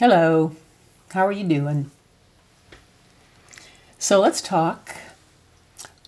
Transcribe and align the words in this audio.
Hello, 0.00 0.56
how 1.10 1.24
are 1.24 1.30
you 1.30 1.44
doing? 1.44 1.92
So 3.96 4.20
let's 4.20 4.42
talk 4.42 4.96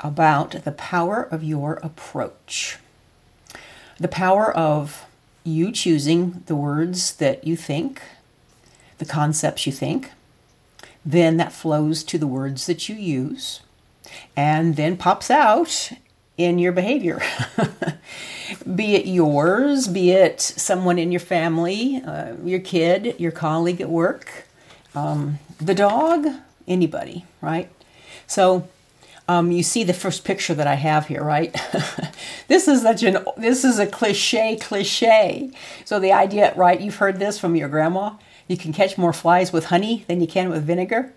about 0.01 0.65
the 0.65 0.73
power 0.73 1.23
of 1.23 1.45
your 1.45 1.75
approach. 1.75 2.79
The 4.01 4.09
power 4.09 4.51
of 4.51 5.07
you 5.45 5.71
choosing 5.71 6.43
the 6.47 6.57
words 6.57 7.15
that 7.15 7.47
you 7.47 7.55
think, 7.55 8.03
the 8.99 9.05
concepts 9.05 9.67
you 9.67 9.73
think, 9.73 10.11
then 11.05 11.37
that 11.37 11.53
flows 11.53 12.03
to 12.03 12.19
the 12.19 12.27
words 12.27 12.67
that 12.67 12.89
you 12.89 12.97
use, 12.97 13.61
and 14.37 14.75
then 14.75 14.97
pops 14.97 15.31
out 15.31 15.93
in 16.37 16.59
your 16.59 16.73
behavior. 16.73 17.21
be 18.75 18.95
it 18.95 19.07
yours, 19.07 19.89
be 19.89 20.11
it 20.11 20.41
someone 20.41 20.99
in 20.99 21.11
your 21.11 21.21
family, 21.21 22.03
uh, 22.07 22.35
your 22.45 22.61
kid, 22.61 23.15
your 23.19 23.33
colleague 23.33 23.81
at 23.81 23.89
work, 23.89 24.47
um, 24.95 25.39
the 25.59 25.75
dog, 25.75 26.27
anybody, 26.67 27.25
right? 27.41 27.71
So 28.27 28.69
um, 29.29 29.51
you 29.51 29.63
see 29.63 29.85
the 29.85 29.95
first 29.95 30.25
picture 30.25 30.55
that 30.55 30.67
I 30.67 30.75
have 30.75 31.09
here, 31.09 31.23
right? 31.23 31.55
this 32.49 32.69
is 32.69 32.83
such 32.83 33.03
an 33.03 33.25
this 33.37 33.65
is 33.65 33.79
a 33.79 33.87
cliche 33.87 34.57
cliche. 34.57 35.51
So 35.85 35.99
the 35.99 36.13
idea, 36.13 36.55
right? 36.55 36.81
You've 36.81 36.97
heard 36.97 37.19
this 37.19 37.39
from 37.39 37.57
your 37.57 37.69
grandma. 37.69 38.15
You 38.47 38.57
can 38.57 38.73
catch 38.73 38.97
more 38.97 39.13
flies 39.13 39.53
with 39.53 39.67
honey 39.67 40.05
than 40.07 40.21
you 40.21 40.29
can 40.29 40.51
with 40.51 40.65
vinegar. 40.65 41.13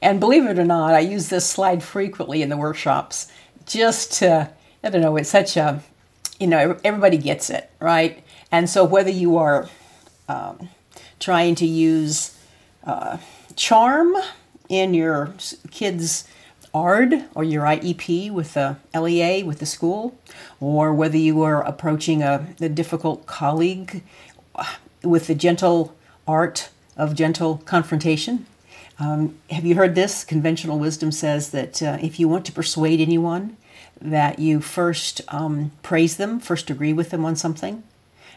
And 0.00 0.20
believe 0.20 0.46
it 0.46 0.58
or 0.58 0.64
not, 0.64 0.94
I 0.94 1.00
use 1.00 1.28
this 1.28 1.48
slide 1.48 1.82
frequently 1.82 2.42
in 2.42 2.48
the 2.48 2.56
workshops 2.56 3.30
just 3.68 4.12
to, 4.14 4.50
I 4.82 4.90
don't 4.90 5.00
know, 5.00 5.16
it's 5.16 5.30
such 5.30 5.56
a, 5.56 5.82
you 6.40 6.46
know, 6.46 6.78
everybody 6.84 7.18
gets 7.18 7.50
it, 7.50 7.70
right? 7.80 8.24
And 8.50 8.68
so 8.68 8.84
whether 8.84 9.10
you 9.10 9.36
are 9.36 9.68
um, 10.28 10.70
trying 11.20 11.54
to 11.56 11.66
use 11.66 12.36
uh, 12.84 13.18
charm 13.56 14.14
in 14.68 14.94
your 14.94 15.34
kids' 15.70 16.24
ARD 16.74 17.24
or 17.34 17.44
your 17.44 17.64
IEP 17.64 18.30
with 18.30 18.54
the 18.54 18.76
LEA 18.94 19.42
with 19.42 19.58
the 19.58 19.66
school, 19.66 20.18
or 20.60 20.92
whether 20.94 21.16
you 21.16 21.42
are 21.42 21.62
approaching 21.62 22.22
a, 22.22 22.46
a 22.60 22.68
difficult 22.68 23.26
colleague 23.26 24.02
uh, 24.54 24.64
with 25.02 25.26
the 25.26 25.34
gentle 25.34 25.96
art 26.26 26.70
of 26.96 27.14
gentle 27.14 27.58
confrontation. 27.64 28.46
Um, 28.98 29.38
have 29.50 29.64
you 29.64 29.76
heard 29.76 29.94
this? 29.94 30.24
Conventional 30.24 30.78
wisdom 30.78 31.12
says 31.12 31.50
that 31.50 31.82
uh, 31.82 31.98
if 32.02 32.18
you 32.18 32.28
want 32.28 32.44
to 32.46 32.52
persuade 32.52 33.00
anyone, 33.00 33.56
that 34.00 34.38
you 34.38 34.60
first 34.60 35.20
um, 35.28 35.72
praise 35.82 36.16
them, 36.16 36.40
first 36.40 36.70
agree 36.70 36.92
with 36.92 37.10
them 37.10 37.24
on 37.24 37.36
something, 37.36 37.82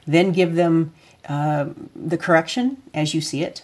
then 0.06 0.31
give 0.31 0.56
them 0.56 0.94
uh, 1.28 1.70
the 1.95 2.18
correction 2.18 2.81
as 2.94 3.14
you 3.14 3.22
see 3.22 3.44
it, 3.44 3.64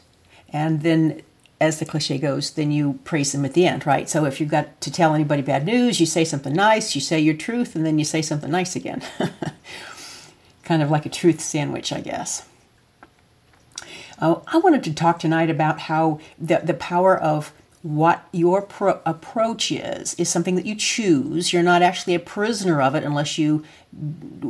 and 0.50 0.82
then, 0.82 1.22
as 1.60 1.80
the 1.80 1.86
cliche 1.86 2.18
goes, 2.18 2.52
then 2.52 2.72
you 2.72 3.00
praise 3.04 3.32
them 3.32 3.44
at 3.44 3.54
the 3.54 3.66
end, 3.66 3.86
right? 3.86 4.08
So 4.08 4.26
if 4.26 4.40
you've 4.40 4.50
got 4.50 4.80
to 4.82 4.92
tell 4.92 5.16
anybody 5.16 5.42
bad 5.42 5.66
news, 5.66 6.00
you 6.00 6.06
say 6.06 6.24
something 6.24 6.54
nice, 6.54 6.94
you 6.94 7.02
say 7.02 7.20
your 7.20 7.34
truth, 7.34 7.76
and 7.76 7.86
then 7.86 7.98
you 7.98 8.06
say 8.06 8.22
something 8.22 8.52
nice 8.52 8.76
again. 8.76 9.02
kind 10.64 10.84
of 10.84 10.92
like 10.92 11.06
a 11.06 11.10
truth 11.10 11.42
sandwich, 11.42 11.92
I 11.92 12.02
guess. 12.02 12.47
Uh, 14.20 14.40
I 14.48 14.58
wanted 14.58 14.84
to 14.86 14.94
talk 14.94 15.20
tonight 15.20 15.50
about 15.50 15.82
how 15.82 16.20
the, 16.40 16.62
the 16.64 16.74
power 16.74 17.18
of 17.18 17.54
what 17.84 18.28
your 18.32 18.62
pro- 18.62 19.00
approach 19.06 19.72
is 19.72 20.14
is 20.16 20.30
something 20.30 20.56
that 20.56 20.66
you 20.66 20.76
choose. 20.76 21.54
You're 21.54 21.64
not 21.64 21.82
actually 21.82 22.16
a 22.16 22.20
prisoner 22.20 22.82
of 22.82 22.96
it 22.96 23.04
unless 23.04 23.38
you 23.38 23.64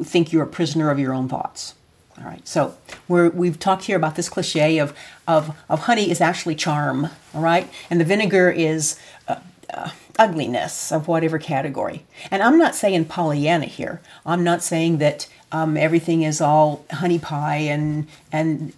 think 0.04 0.32
you're 0.32 0.44
a 0.44 0.48
prisoner 0.48 0.90
of 0.90 1.00
your 1.00 1.14
own 1.14 1.28
thoughts. 1.28 1.76
All 2.18 2.26
right, 2.26 2.48
so 2.48 2.76
we're, 3.08 3.30
we've 3.30 3.60
talked 3.60 3.84
here 3.84 3.96
about 3.96 4.16
this 4.16 4.28
cliche 4.28 4.80
of, 4.80 4.98
of, 5.28 5.56
of 5.70 5.82
honey 5.82 6.10
is 6.10 6.20
actually 6.20 6.56
charm, 6.56 7.10
all 7.32 7.42
right? 7.42 7.70
And 7.92 8.02
the 8.02 8.06
vinegar 8.06 8.50
is 8.50 9.00
uh, 9.28 9.36
uh, 9.72 9.92
ugliness 10.18 10.92
of 10.92 11.08
whatever 11.08 11.38
category. 11.38 12.06
And 12.32 12.42
I'm 12.42 12.58
not 12.58 12.74
saying 12.74 13.06
Pollyanna 13.06 13.66
here. 13.66 14.02
I'm 14.26 14.44
not 14.44 14.64
saying 14.64 14.98
that 14.98 15.28
um, 15.52 15.78
everything 15.78 16.24
is 16.24 16.42
all 16.42 16.86
honey 16.92 17.20
pie 17.20 17.58
and, 17.58 18.08
and 18.32 18.74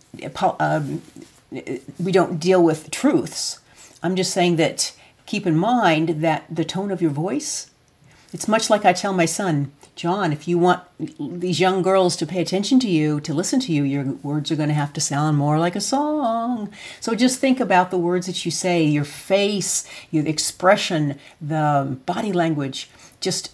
um, 0.50 1.02
we 2.00 2.12
don't 2.12 2.40
deal 2.40 2.64
with 2.64 2.92
truths. 2.92 3.60
I'm 4.04 4.16
just 4.16 4.32
saying 4.32 4.58
that 4.58 4.94
keep 5.26 5.46
in 5.46 5.58
mind 5.58 6.22
that 6.22 6.46
the 6.50 6.66
tone 6.66 6.92
of 6.92 7.02
your 7.02 7.12
voice, 7.12 7.70
it's 8.34 8.48
much 8.48 8.70
like 8.70 8.86
I 8.86 8.94
tell 8.94 9.14
my 9.14 9.26
son, 9.26 9.72
John, 9.96 10.32
if 10.32 10.48
you 10.48 10.58
want 10.58 10.82
these 11.20 11.60
young 11.60 11.82
girls 11.82 12.16
to 12.16 12.26
pay 12.26 12.42
attention 12.42 12.80
to 12.80 12.88
you, 12.88 13.20
to 13.20 13.34
listen 13.34 13.60
to 13.60 13.74
you, 13.74 13.84
your 13.84 14.06
words 14.24 14.50
are 14.50 14.56
going 14.56 14.70
to 14.70 14.76
have 14.76 14.94
to 14.94 15.02
sound 15.02 15.38
more 15.38 15.60
like 15.60 15.76
a 15.76 15.82
song. 15.82 16.72
So 17.02 17.16
just 17.16 17.40
think 17.40 17.60
about 17.60 17.92
the 17.92 17.98
words 17.98 18.26
that 18.26 18.46
you 18.46 18.52
say, 18.52 18.82
your 18.82 19.04
face, 19.04 19.86
your 20.10 20.26
expression, 20.26 21.20
the 21.42 21.98
body 22.06 22.32
language. 22.32 22.90
Just 23.20 23.52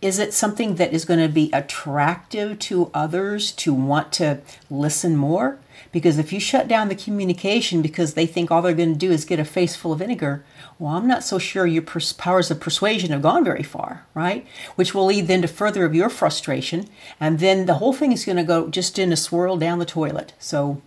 is 0.00 0.18
it 0.18 0.32
something 0.32 0.76
that 0.76 0.92
is 0.92 1.04
going 1.04 1.20
to 1.20 1.32
be 1.32 1.50
attractive 1.52 2.58
to 2.60 2.90
others 2.94 3.50
to 3.52 3.74
want 3.74 4.12
to 4.12 4.40
listen 4.70 5.16
more? 5.16 5.58
Because 5.90 6.18
if 6.18 6.32
you 6.32 6.38
shut 6.38 6.68
down 6.68 6.88
the 6.88 6.94
communication 6.94 7.82
because 7.82 8.14
they 8.14 8.26
think 8.26 8.50
all 8.50 8.62
they're 8.62 8.74
going 8.74 8.92
to 8.92 8.98
do 8.98 9.10
is 9.10 9.24
get 9.24 9.40
a 9.40 9.44
face 9.44 9.74
full 9.74 9.92
of 9.92 9.98
vinegar, 10.00 10.44
well, 10.78 10.92
I'm 10.92 11.08
not 11.08 11.24
so 11.24 11.38
sure 11.38 11.66
your 11.66 11.82
pers- 11.82 12.12
powers 12.12 12.50
of 12.50 12.60
persuasion 12.60 13.10
have 13.10 13.22
gone 13.22 13.42
very 13.42 13.62
far, 13.62 14.04
right? 14.14 14.46
Which 14.76 14.94
will 14.94 15.06
lead 15.06 15.26
then 15.26 15.42
to 15.42 15.48
further 15.48 15.84
of 15.84 15.94
your 15.94 16.10
frustration, 16.10 16.88
and 17.18 17.38
then 17.38 17.66
the 17.66 17.74
whole 17.74 17.92
thing 17.92 18.12
is 18.12 18.24
going 18.24 18.36
to 18.36 18.44
go 18.44 18.68
just 18.68 18.98
in 18.98 19.12
a 19.12 19.16
swirl 19.16 19.56
down 19.56 19.78
the 19.78 19.84
toilet. 19.84 20.34
So 20.38 20.82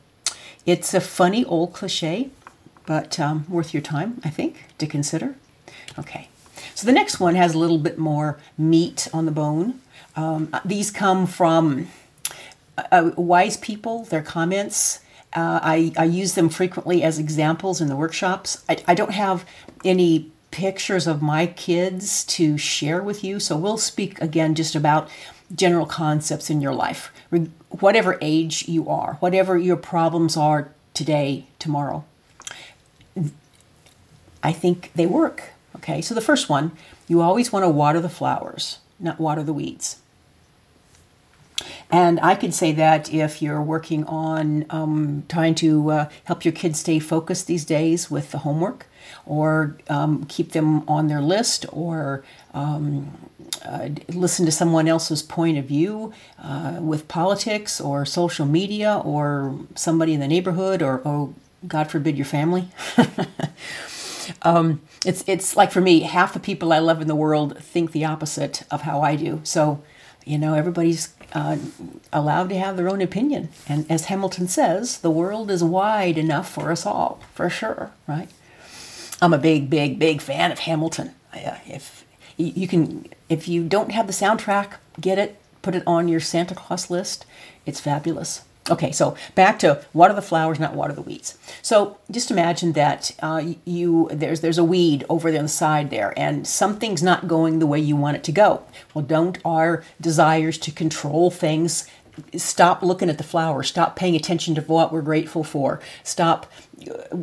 it's 0.65 0.93
a 0.93 1.01
funny 1.01 1.43
old 1.43 1.73
cliche, 1.73 2.29
but 2.85 3.19
um, 3.19 3.45
worth 3.49 3.73
your 3.73 3.81
time, 3.81 4.21
I 4.23 4.29
think, 4.29 4.65
to 4.77 4.87
consider. 4.87 5.35
Okay. 5.97 6.29
So 6.81 6.87
the 6.87 6.93
next 6.93 7.19
one 7.19 7.35
has 7.35 7.53
a 7.53 7.59
little 7.59 7.77
bit 7.77 7.99
more 7.99 8.39
meat 8.57 9.07
on 9.13 9.27
the 9.27 9.31
bone. 9.31 9.81
Um, 10.15 10.49
these 10.65 10.89
come 10.89 11.27
from 11.27 11.89
uh, 12.75 13.11
wise 13.15 13.55
people, 13.55 14.05
their 14.05 14.23
comments. 14.23 15.01
Uh, 15.31 15.59
I, 15.61 15.93
I 15.95 16.05
use 16.05 16.33
them 16.33 16.49
frequently 16.49 17.03
as 17.03 17.19
examples 17.19 17.81
in 17.81 17.87
the 17.87 17.95
workshops. 17.95 18.63
I, 18.67 18.77
I 18.87 18.95
don't 18.95 19.11
have 19.11 19.45
any 19.85 20.31
pictures 20.49 21.05
of 21.05 21.21
my 21.21 21.45
kids 21.45 22.23
to 22.25 22.57
share 22.57 23.03
with 23.03 23.23
you, 23.23 23.39
so 23.39 23.55
we'll 23.57 23.77
speak 23.77 24.19
again 24.19 24.55
just 24.55 24.73
about 24.73 25.07
general 25.53 25.85
concepts 25.85 26.49
in 26.49 26.61
your 26.61 26.73
life, 26.73 27.11
whatever 27.69 28.17
age 28.21 28.67
you 28.67 28.89
are, 28.89 29.17
whatever 29.19 29.55
your 29.55 29.77
problems 29.77 30.35
are 30.35 30.71
today, 30.95 31.45
tomorrow. 31.59 32.05
I 34.41 34.51
think 34.51 34.89
they 34.95 35.05
work. 35.05 35.51
Okay, 35.81 35.99
so 35.99 36.13
the 36.13 36.21
first 36.21 36.47
one, 36.47 36.73
you 37.07 37.21
always 37.21 37.51
want 37.51 37.63
to 37.63 37.69
water 37.69 37.99
the 37.99 38.07
flowers, 38.07 38.77
not 38.99 39.19
water 39.19 39.41
the 39.41 39.51
weeds. 39.51 39.97
And 41.89 42.19
I 42.21 42.35
could 42.35 42.53
say 42.53 42.71
that 42.73 43.11
if 43.11 43.41
you're 43.41 43.61
working 43.61 44.05
on 44.05 44.65
um, 44.69 45.23
trying 45.27 45.55
to 45.55 45.89
uh, 45.89 46.09
help 46.25 46.45
your 46.45 46.51
kids 46.51 46.79
stay 46.79 46.99
focused 46.99 47.47
these 47.47 47.65
days 47.65 48.11
with 48.11 48.29
the 48.29 48.39
homework, 48.39 48.85
or 49.25 49.75
um, 49.89 50.25
keep 50.25 50.51
them 50.51 50.87
on 50.87 51.07
their 51.07 51.21
list, 51.21 51.65
or 51.71 52.23
um, 52.53 53.11
uh, 53.65 53.89
listen 54.09 54.45
to 54.45 54.51
someone 54.51 54.87
else's 54.87 55.23
point 55.23 55.57
of 55.57 55.65
view 55.65 56.13
uh, 56.43 56.77
with 56.79 57.07
politics, 57.07 57.81
or 57.81 58.05
social 58.05 58.45
media, 58.45 59.01
or 59.03 59.57
somebody 59.73 60.13
in 60.13 60.19
the 60.19 60.27
neighborhood, 60.27 60.83
or, 60.83 61.01
oh, 61.05 61.33
God 61.67 61.89
forbid, 61.89 62.17
your 62.17 62.25
family. 62.25 62.67
Um, 64.41 64.81
it's 65.05 65.23
it's 65.27 65.55
like 65.55 65.71
for 65.71 65.81
me, 65.81 66.01
half 66.01 66.33
the 66.33 66.39
people 66.39 66.73
I 66.73 66.79
love 66.79 67.01
in 67.01 67.07
the 67.07 67.15
world 67.15 67.57
think 67.57 67.91
the 67.91 68.05
opposite 68.05 68.63
of 68.71 68.81
how 68.81 69.01
I 69.01 69.15
do. 69.15 69.41
So, 69.43 69.81
you 70.25 70.37
know, 70.37 70.53
everybody's 70.53 71.13
uh, 71.33 71.57
allowed 72.11 72.49
to 72.49 72.57
have 72.57 72.77
their 72.77 72.89
own 72.89 73.01
opinion. 73.01 73.49
And 73.67 73.89
as 73.89 74.05
Hamilton 74.05 74.47
says, 74.47 74.99
the 74.99 75.11
world 75.11 75.49
is 75.49 75.63
wide 75.63 76.17
enough 76.17 76.51
for 76.51 76.71
us 76.71 76.85
all, 76.85 77.19
for 77.33 77.49
sure, 77.49 77.91
right? 78.07 78.29
I'm 79.21 79.33
a 79.33 79.37
big, 79.37 79.69
big, 79.69 79.99
big 79.99 80.21
fan 80.21 80.51
of 80.51 80.59
Hamilton. 80.59 81.13
Uh, 81.33 81.57
if 81.67 82.05
you 82.37 82.67
can, 82.67 83.07
if 83.29 83.47
you 83.47 83.63
don't 83.63 83.91
have 83.91 84.07
the 84.07 84.13
soundtrack, 84.13 84.73
get 84.99 85.17
it, 85.17 85.39
put 85.61 85.75
it 85.75 85.83
on 85.85 86.07
your 86.07 86.19
Santa 86.19 86.55
Claus 86.55 86.89
list. 86.89 87.25
It's 87.65 87.79
fabulous. 87.79 88.43
Okay, 88.69 88.91
so 88.91 89.15
back 89.33 89.57
to 89.59 89.83
water 89.91 90.13
the 90.13 90.21
flowers, 90.21 90.59
not 90.59 90.75
water 90.75 90.93
the 90.93 91.01
weeds. 91.01 91.37
So 91.63 91.97
just 92.11 92.29
imagine 92.29 92.73
that 92.73 93.11
uh, 93.19 93.53
you 93.65 94.07
there's 94.11 94.41
there's 94.41 94.59
a 94.59 94.63
weed 94.63 95.03
over 95.09 95.29
on 95.29 95.43
the 95.43 95.47
side 95.47 95.89
there, 95.89 96.13
and 96.15 96.47
something's 96.47 97.01
not 97.01 97.27
going 97.27 97.57
the 97.57 97.65
way 97.65 97.79
you 97.79 97.95
want 97.95 98.17
it 98.17 98.23
to 98.25 98.31
go. 98.31 98.63
Well, 98.93 99.03
don't 99.03 99.39
our 99.43 99.83
desires 99.99 100.59
to 100.59 100.71
control 100.71 101.31
things 101.31 101.87
stop 102.35 102.83
looking 102.83 103.09
at 103.09 103.17
the 103.17 103.23
flowers 103.23 103.69
stop 103.69 103.95
paying 103.95 104.17
attention 104.17 104.53
to 104.53 104.61
what 104.61 104.91
we're 104.91 105.01
grateful 105.01 105.45
for 105.45 105.79
stop 106.03 106.45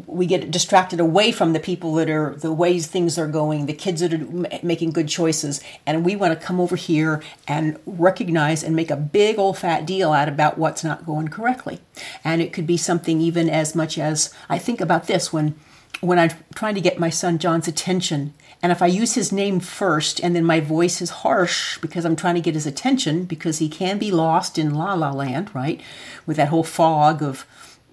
we 0.06 0.26
get 0.26 0.50
distracted 0.50 1.00
away 1.00 1.32
from 1.32 1.52
the 1.52 1.60
people 1.60 1.94
that 1.94 2.10
are 2.10 2.34
the 2.36 2.52
ways 2.52 2.86
things 2.86 3.18
are 3.18 3.26
going 3.26 3.66
the 3.66 3.72
kids 3.72 4.00
that 4.00 4.12
are 4.12 4.58
making 4.62 4.90
good 4.90 5.08
choices 5.08 5.60
and 5.86 6.04
we 6.04 6.16
want 6.16 6.38
to 6.38 6.46
come 6.46 6.60
over 6.60 6.76
here 6.76 7.22
and 7.46 7.78
recognize 7.86 8.62
and 8.62 8.74
make 8.76 8.90
a 8.90 8.96
big 8.96 9.38
old 9.38 9.58
fat 9.58 9.86
deal 9.86 10.12
out 10.12 10.28
about 10.28 10.58
what's 10.58 10.84
not 10.84 11.06
going 11.06 11.28
correctly 11.28 11.80
and 12.24 12.42
it 12.42 12.52
could 12.52 12.66
be 12.66 12.76
something 12.76 13.20
even 13.20 13.48
as 13.48 13.74
much 13.74 13.98
as 13.98 14.32
i 14.48 14.58
think 14.58 14.80
about 14.80 15.06
this 15.06 15.32
when 15.32 15.54
when 16.00 16.18
i'm 16.18 16.30
trying 16.54 16.74
to 16.74 16.80
get 16.80 16.98
my 16.98 17.10
son 17.10 17.38
john's 17.38 17.68
attention 17.68 18.34
and 18.62 18.72
if 18.72 18.82
I 18.82 18.86
use 18.86 19.14
his 19.14 19.30
name 19.30 19.60
first 19.60 20.20
and 20.20 20.34
then 20.34 20.44
my 20.44 20.58
voice 20.58 21.00
is 21.00 21.10
harsh 21.10 21.78
because 21.78 22.04
I'm 22.04 22.16
trying 22.16 22.34
to 22.34 22.40
get 22.40 22.54
his 22.54 22.66
attention 22.66 23.24
because 23.24 23.58
he 23.58 23.68
can 23.68 23.98
be 23.98 24.10
lost 24.10 24.58
in 24.58 24.74
la 24.74 24.94
la 24.94 25.12
land, 25.12 25.54
right? 25.54 25.80
With 26.26 26.36
that 26.38 26.48
whole 26.48 26.64
fog 26.64 27.22
of 27.22 27.46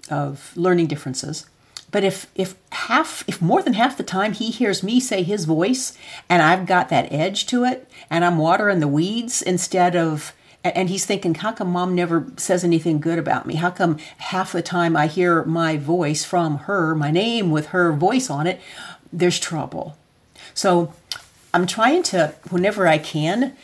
of 0.10 0.56
learning 0.56 0.88
differences. 0.88 1.46
But 1.96 2.04
if 2.04 2.28
if 2.36 2.56
half 2.74 3.24
if 3.26 3.42
more 3.42 3.62
than 3.62 3.72
half 3.72 3.96
the 3.96 4.04
time 4.04 4.34
he 4.34 4.52
hears 4.52 4.84
me 4.84 5.00
say 5.00 5.24
his 5.24 5.46
voice 5.46 5.98
and 6.28 6.42
I've 6.42 6.66
got 6.66 6.90
that 6.90 7.10
edge 7.10 7.46
to 7.46 7.64
it 7.64 7.90
and 8.10 8.26
I'm 8.26 8.38
watering 8.38 8.82
the 8.82 8.88
weeds 8.90 9.42
instead 9.42 9.96
of 9.96 10.34
and 10.62 10.90
he's 10.90 11.06
thinking, 11.06 11.36
how 11.36 11.54
come 11.54 11.72
mom 11.72 11.96
never 11.96 12.28
says 12.36 12.66
anything 12.66 13.00
good 13.00 13.18
about 13.18 13.46
me? 13.46 13.56
How 13.56 13.70
come 13.70 13.98
half 14.18 14.52
the 14.52 14.62
time 14.62 14.98
I 14.98 15.08
hear 15.08 15.46
my 15.46 15.78
voice 15.78 16.26
from 16.26 16.58
her, 16.68 16.96
my 16.96 17.12
name 17.12 17.50
with 17.50 17.68
her 17.68 17.94
voice 17.94 18.30
on 18.30 18.46
it, 18.46 18.60
there's 19.14 19.40
trouble. 19.40 19.96
So 20.54 20.94
I'm 21.54 21.66
trying 21.66 22.04
to, 22.12 22.36
whenever 22.50 22.90
I 22.90 22.98
can, 22.98 23.56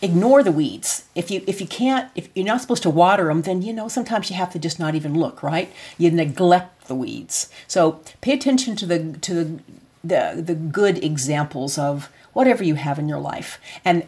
ignore 0.00 0.42
the 0.42 0.52
weeds. 0.52 1.04
If 1.14 1.30
you 1.30 1.42
if 1.46 1.60
you 1.60 1.66
can't, 1.66 2.10
if 2.14 2.28
you're 2.34 2.46
not 2.46 2.60
supposed 2.62 2.82
to 2.84 2.90
water 2.90 3.24
them, 3.24 3.42
then 3.42 3.60
you 3.60 3.72
know 3.74 3.88
sometimes 3.88 4.30
you 4.30 4.36
have 4.36 4.52
to 4.52 4.58
just 4.58 4.78
not 4.78 4.94
even 4.94 5.12
look. 5.12 5.42
Right? 5.42 5.70
You 5.98 6.10
neglect 6.10 6.75
the 6.88 6.94
weeds. 6.94 7.48
So 7.66 8.00
pay 8.20 8.32
attention 8.32 8.76
to 8.76 8.86
the 8.86 9.12
to 9.18 9.34
the 9.34 9.60
the, 10.04 10.42
the 10.42 10.54
good 10.54 11.02
examples 11.02 11.78
of 11.78 12.10
whatever 12.32 12.62
you 12.62 12.76
have 12.76 12.98
in 12.98 13.08
your 13.08 13.18
life 13.18 13.58
and 13.84 14.04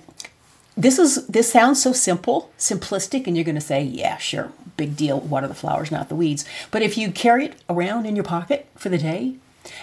this 0.76 0.96
is 0.96 1.26
this 1.26 1.50
sounds 1.50 1.82
so 1.82 1.92
simple 1.92 2.52
simplistic 2.56 3.26
and 3.26 3.36
you're 3.36 3.44
going 3.44 3.56
to 3.56 3.60
say 3.60 3.82
yeah 3.82 4.16
sure 4.18 4.52
big 4.76 4.94
deal 4.96 5.18
water 5.18 5.48
the 5.48 5.54
flowers 5.54 5.90
not 5.90 6.08
the 6.08 6.14
weeds 6.14 6.44
but 6.70 6.82
if 6.82 6.96
you 6.96 7.10
carry 7.10 7.46
it 7.46 7.54
around 7.68 8.06
in 8.06 8.14
your 8.14 8.24
pocket 8.24 8.68
for 8.76 8.90
the 8.90 8.98
day 8.98 9.34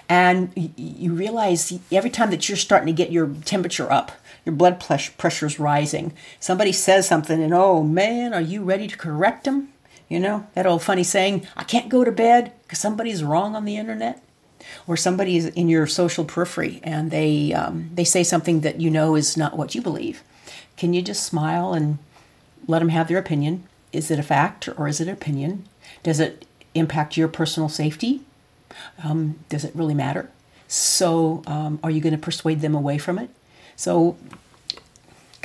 and 0.07 0.51
you 0.55 1.13
realize 1.13 1.77
every 1.91 2.09
time 2.09 2.31
that 2.31 2.47
you're 2.47 2.57
starting 2.57 2.87
to 2.87 2.93
get 2.93 3.11
your 3.11 3.27
temperature 3.45 3.91
up, 3.91 4.11
your 4.45 4.55
blood 4.55 4.79
pressure 4.79 5.45
is 5.45 5.59
rising, 5.59 6.13
somebody 6.39 6.71
says 6.71 7.07
something, 7.07 7.41
and 7.41 7.53
oh 7.53 7.83
man, 7.83 8.33
are 8.33 8.41
you 8.41 8.63
ready 8.63 8.87
to 8.87 8.97
correct 8.97 9.45
them? 9.45 9.69
You 10.07 10.19
know, 10.19 10.47
that 10.53 10.67
old 10.67 10.83
funny 10.83 11.03
saying, 11.03 11.47
I 11.57 11.63
can't 11.63 11.89
go 11.89 12.03
to 12.03 12.11
bed 12.11 12.51
because 12.63 12.79
somebody's 12.79 13.23
wrong 13.23 13.55
on 13.55 13.65
the 13.65 13.77
internet. 13.77 14.21
Or 14.87 14.97
somebody's 14.97 15.45
in 15.45 15.69
your 15.69 15.85
social 15.85 16.25
periphery 16.25 16.79
and 16.81 17.11
they 17.11 17.53
um, 17.53 17.91
they 17.93 18.03
say 18.03 18.23
something 18.23 18.61
that 18.61 18.81
you 18.81 18.89
know 18.89 19.15
is 19.15 19.37
not 19.37 19.55
what 19.55 19.75
you 19.75 19.81
believe. 19.81 20.23
Can 20.75 20.93
you 20.93 21.03
just 21.03 21.23
smile 21.23 21.73
and 21.73 21.99
let 22.67 22.79
them 22.79 22.89
have 22.89 23.07
their 23.07 23.19
opinion? 23.19 23.63
Is 23.91 24.09
it 24.09 24.17
a 24.17 24.23
fact 24.23 24.67
or 24.75 24.87
is 24.87 24.99
it 24.99 25.07
an 25.07 25.13
opinion? 25.13 25.67
Does 26.01 26.19
it 26.19 26.45
impact 26.73 27.15
your 27.15 27.27
personal 27.27 27.69
safety? 27.69 28.21
Um, 29.03 29.39
does 29.49 29.63
it 29.63 29.75
really 29.75 29.93
matter? 29.93 30.29
So, 30.67 31.43
um, 31.45 31.79
are 31.83 31.91
you 31.91 32.01
going 32.01 32.15
to 32.15 32.19
persuade 32.19 32.61
them 32.61 32.73
away 32.73 32.97
from 32.97 33.19
it? 33.19 33.29
So, 33.75 34.17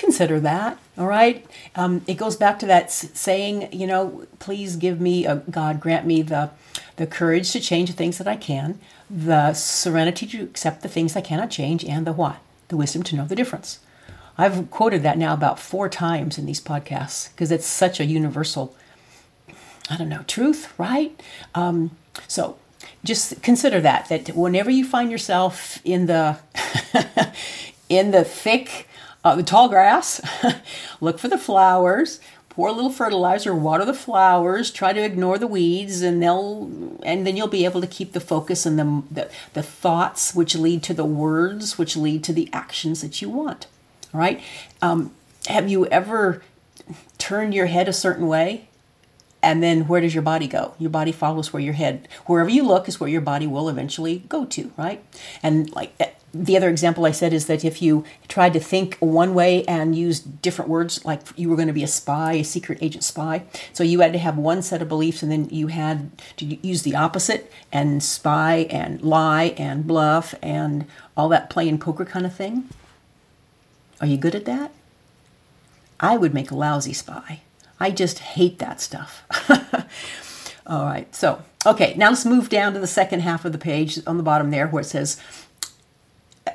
consider 0.00 0.40
that. 0.40 0.78
All 0.98 1.06
right. 1.06 1.46
Um, 1.76 2.02
it 2.06 2.14
goes 2.14 2.36
back 2.36 2.58
to 2.60 2.66
that 2.66 2.90
saying, 2.90 3.72
you 3.72 3.86
know, 3.86 4.26
please 4.38 4.76
give 4.76 5.00
me, 5.00 5.26
a, 5.26 5.36
God, 5.36 5.80
grant 5.80 6.06
me 6.06 6.22
the 6.22 6.50
the 6.96 7.06
courage 7.06 7.50
to 7.52 7.60
change 7.60 7.88
the 7.88 7.96
things 7.96 8.18
that 8.18 8.28
I 8.28 8.36
can, 8.36 8.78
the 9.08 9.54
serenity 9.54 10.26
to 10.26 10.42
accept 10.42 10.82
the 10.82 10.88
things 10.88 11.16
I 11.16 11.22
cannot 11.22 11.50
change, 11.50 11.82
and 11.82 12.06
the 12.06 12.12
what? 12.12 12.36
The 12.68 12.76
wisdom 12.76 13.02
to 13.04 13.16
know 13.16 13.24
the 13.24 13.34
difference. 13.34 13.78
I've 14.36 14.70
quoted 14.70 15.02
that 15.02 15.16
now 15.16 15.32
about 15.32 15.58
four 15.58 15.88
times 15.88 16.36
in 16.36 16.44
these 16.44 16.60
podcasts 16.60 17.30
because 17.30 17.50
it's 17.50 17.66
such 17.66 18.00
a 18.00 18.04
universal, 18.04 18.76
I 19.88 19.96
don't 19.96 20.10
know, 20.10 20.24
truth, 20.26 20.78
right? 20.78 21.18
Um, 21.54 21.96
so 22.28 22.58
just 23.02 23.42
consider 23.42 23.80
that 23.80 24.10
that 24.10 24.36
whenever 24.36 24.70
you 24.70 24.84
find 24.84 25.10
yourself 25.10 25.80
in 25.84 26.04
the 26.04 26.38
in 27.88 28.10
the 28.10 28.24
thick 28.24 28.88
uh, 29.24 29.34
the 29.34 29.42
tall 29.42 29.68
grass 29.68 30.20
look 31.00 31.18
for 31.18 31.28
the 31.28 31.38
flowers 31.38 32.20
pour 32.48 32.68
a 32.68 32.72
little 32.72 32.90
fertilizer 32.90 33.54
water 33.54 33.84
the 33.84 33.94
flowers 33.94 34.70
try 34.70 34.92
to 34.92 35.02
ignore 35.02 35.38
the 35.38 35.46
weeds 35.46 36.02
and 36.02 36.22
they'll 36.22 36.70
and 37.02 37.26
then 37.26 37.36
you'll 37.36 37.46
be 37.46 37.64
able 37.64 37.80
to 37.80 37.86
keep 37.86 38.12
the 38.12 38.20
focus 38.20 38.66
and 38.66 38.78
the, 38.78 39.02
the 39.10 39.30
the 39.54 39.62
thoughts 39.62 40.34
which 40.34 40.54
lead 40.54 40.82
to 40.82 40.94
the 40.94 41.04
words 41.04 41.78
which 41.78 41.96
lead 41.96 42.24
to 42.24 42.32
the 42.32 42.48
actions 42.52 43.02
that 43.02 43.22
you 43.22 43.28
want 43.28 43.66
all 44.12 44.20
right? 44.20 44.40
Um, 44.82 45.12
have 45.46 45.68
you 45.68 45.86
ever 45.86 46.42
turned 47.18 47.54
your 47.54 47.66
head 47.66 47.88
a 47.88 47.92
certain 47.92 48.26
way 48.26 48.68
and 49.42 49.62
then 49.62 49.88
where 49.88 50.00
does 50.00 50.14
your 50.14 50.22
body 50.22 50.46
go? 50.46 50.74
Your 50.78 50.90
body 50.90 51.12
follows 51.12 51.52
where 51.52 51.62
your 51.62 51.74
head 51.74 52.08
wherever 52.26 52.50
you 52.50 52.62
look 52.62 52.88
is 52.88 53.00
where 53.00 53.08
your 53.08 53.20
body 53.20 53.46
will 53.46 53.68
eventually 53.68 54.24
go 54.28 54.44
to 54.46 54.72
right? 54.76 55.04
And 55.42 55.70
like 55.74 55.92
eh, 56.00 56.10
the 56.32 56.56
other 56.56 56.68
example 56.68 57.06
i 57.06 57.10
said 57.10 57.32
is 57.32 57.46
that 57.46 57.64
if 57.64 57.82
you 57.82 58.04
tried 58.28 58.52
to 58.52 58.60
think 58.60 58.96
one 59.00 59.34
way 59.34 59.64
and 59.64 59.96
use 59.96 60.20
different 60.20 60.68
words 60.68 61.04
like 61.04 61.22
you 61.34 61.48
were 61.48 61.56
going 61.56 61.66
to 61.66 61.74
be 61.74 61.82
a 61.82 61.88
spy 61.88 62.34
a 62.34 62.44
secret 62.44 62.78
agent 62.80 63.02
spy 63.02 63.42
so 63.72 63.82
you 63.82 63.98
had 63.98 64.12
to 64.12 64.18
have 64.20 64.38
one 64.38 64.62
set 64.62 64.80
of 64.80 64.88
beliefs 64.88 65.24
and 65.24 65.32
then 65.32 65.48
you 65.50 65.66
had 65.66 66.08
to 66.36 66.44
use 66.44 66.82
the 66.82 66.94
opposite 66.94 67.50
and 67.72 68.00
spy 68.00 68.68
and 68.70 69.02
lie 69.02 69.54
and 69.56 69.88
bluff 69.88 70.34
and 70.40 70.86
all 71.16 71.28
that 71.28 71.50
playing 71.50 71.78
poker 71.78 72.04
kind 72.04 72.24
of 72.24 72.34
thing. 72.34 72.68
Are 74.00 74.06
you 74.06 74.16
good 74.16 74.34
at 74.34 74.46
that? 74.46 74.72
I 75.98 76.16
would 76.16 76.32
make 76.32 76.50
a 76.50 76.56
lousy 76.56 76.94
spy 76.94 77.42
I 77.80 77.90
just 77.90 78.18
hate 78.18 78.58
that 78.58 78.80
stuff. 78.80 79.24
All 80.66 80.84
right, 80.84 81.12
so, 81.14 81.42
okay, 81.66 81.94
now 81.96 82.10
let's 82.10 82.26
move 82.26 82.48
down 82.48 82.74
to 82.74 82.80
the 82.80 82.86
second 82.86 83.20
half 83.20 83.44
of 83.44 83.52
the 83.52 83.58
page 83.58 83.98
on 84.06 84.18
the 84.18 84.22
bottom 84.22 84.50
there 84.50 84.68
where 84.68 84.82
it 84.82 84.86
says, 84.86 85.20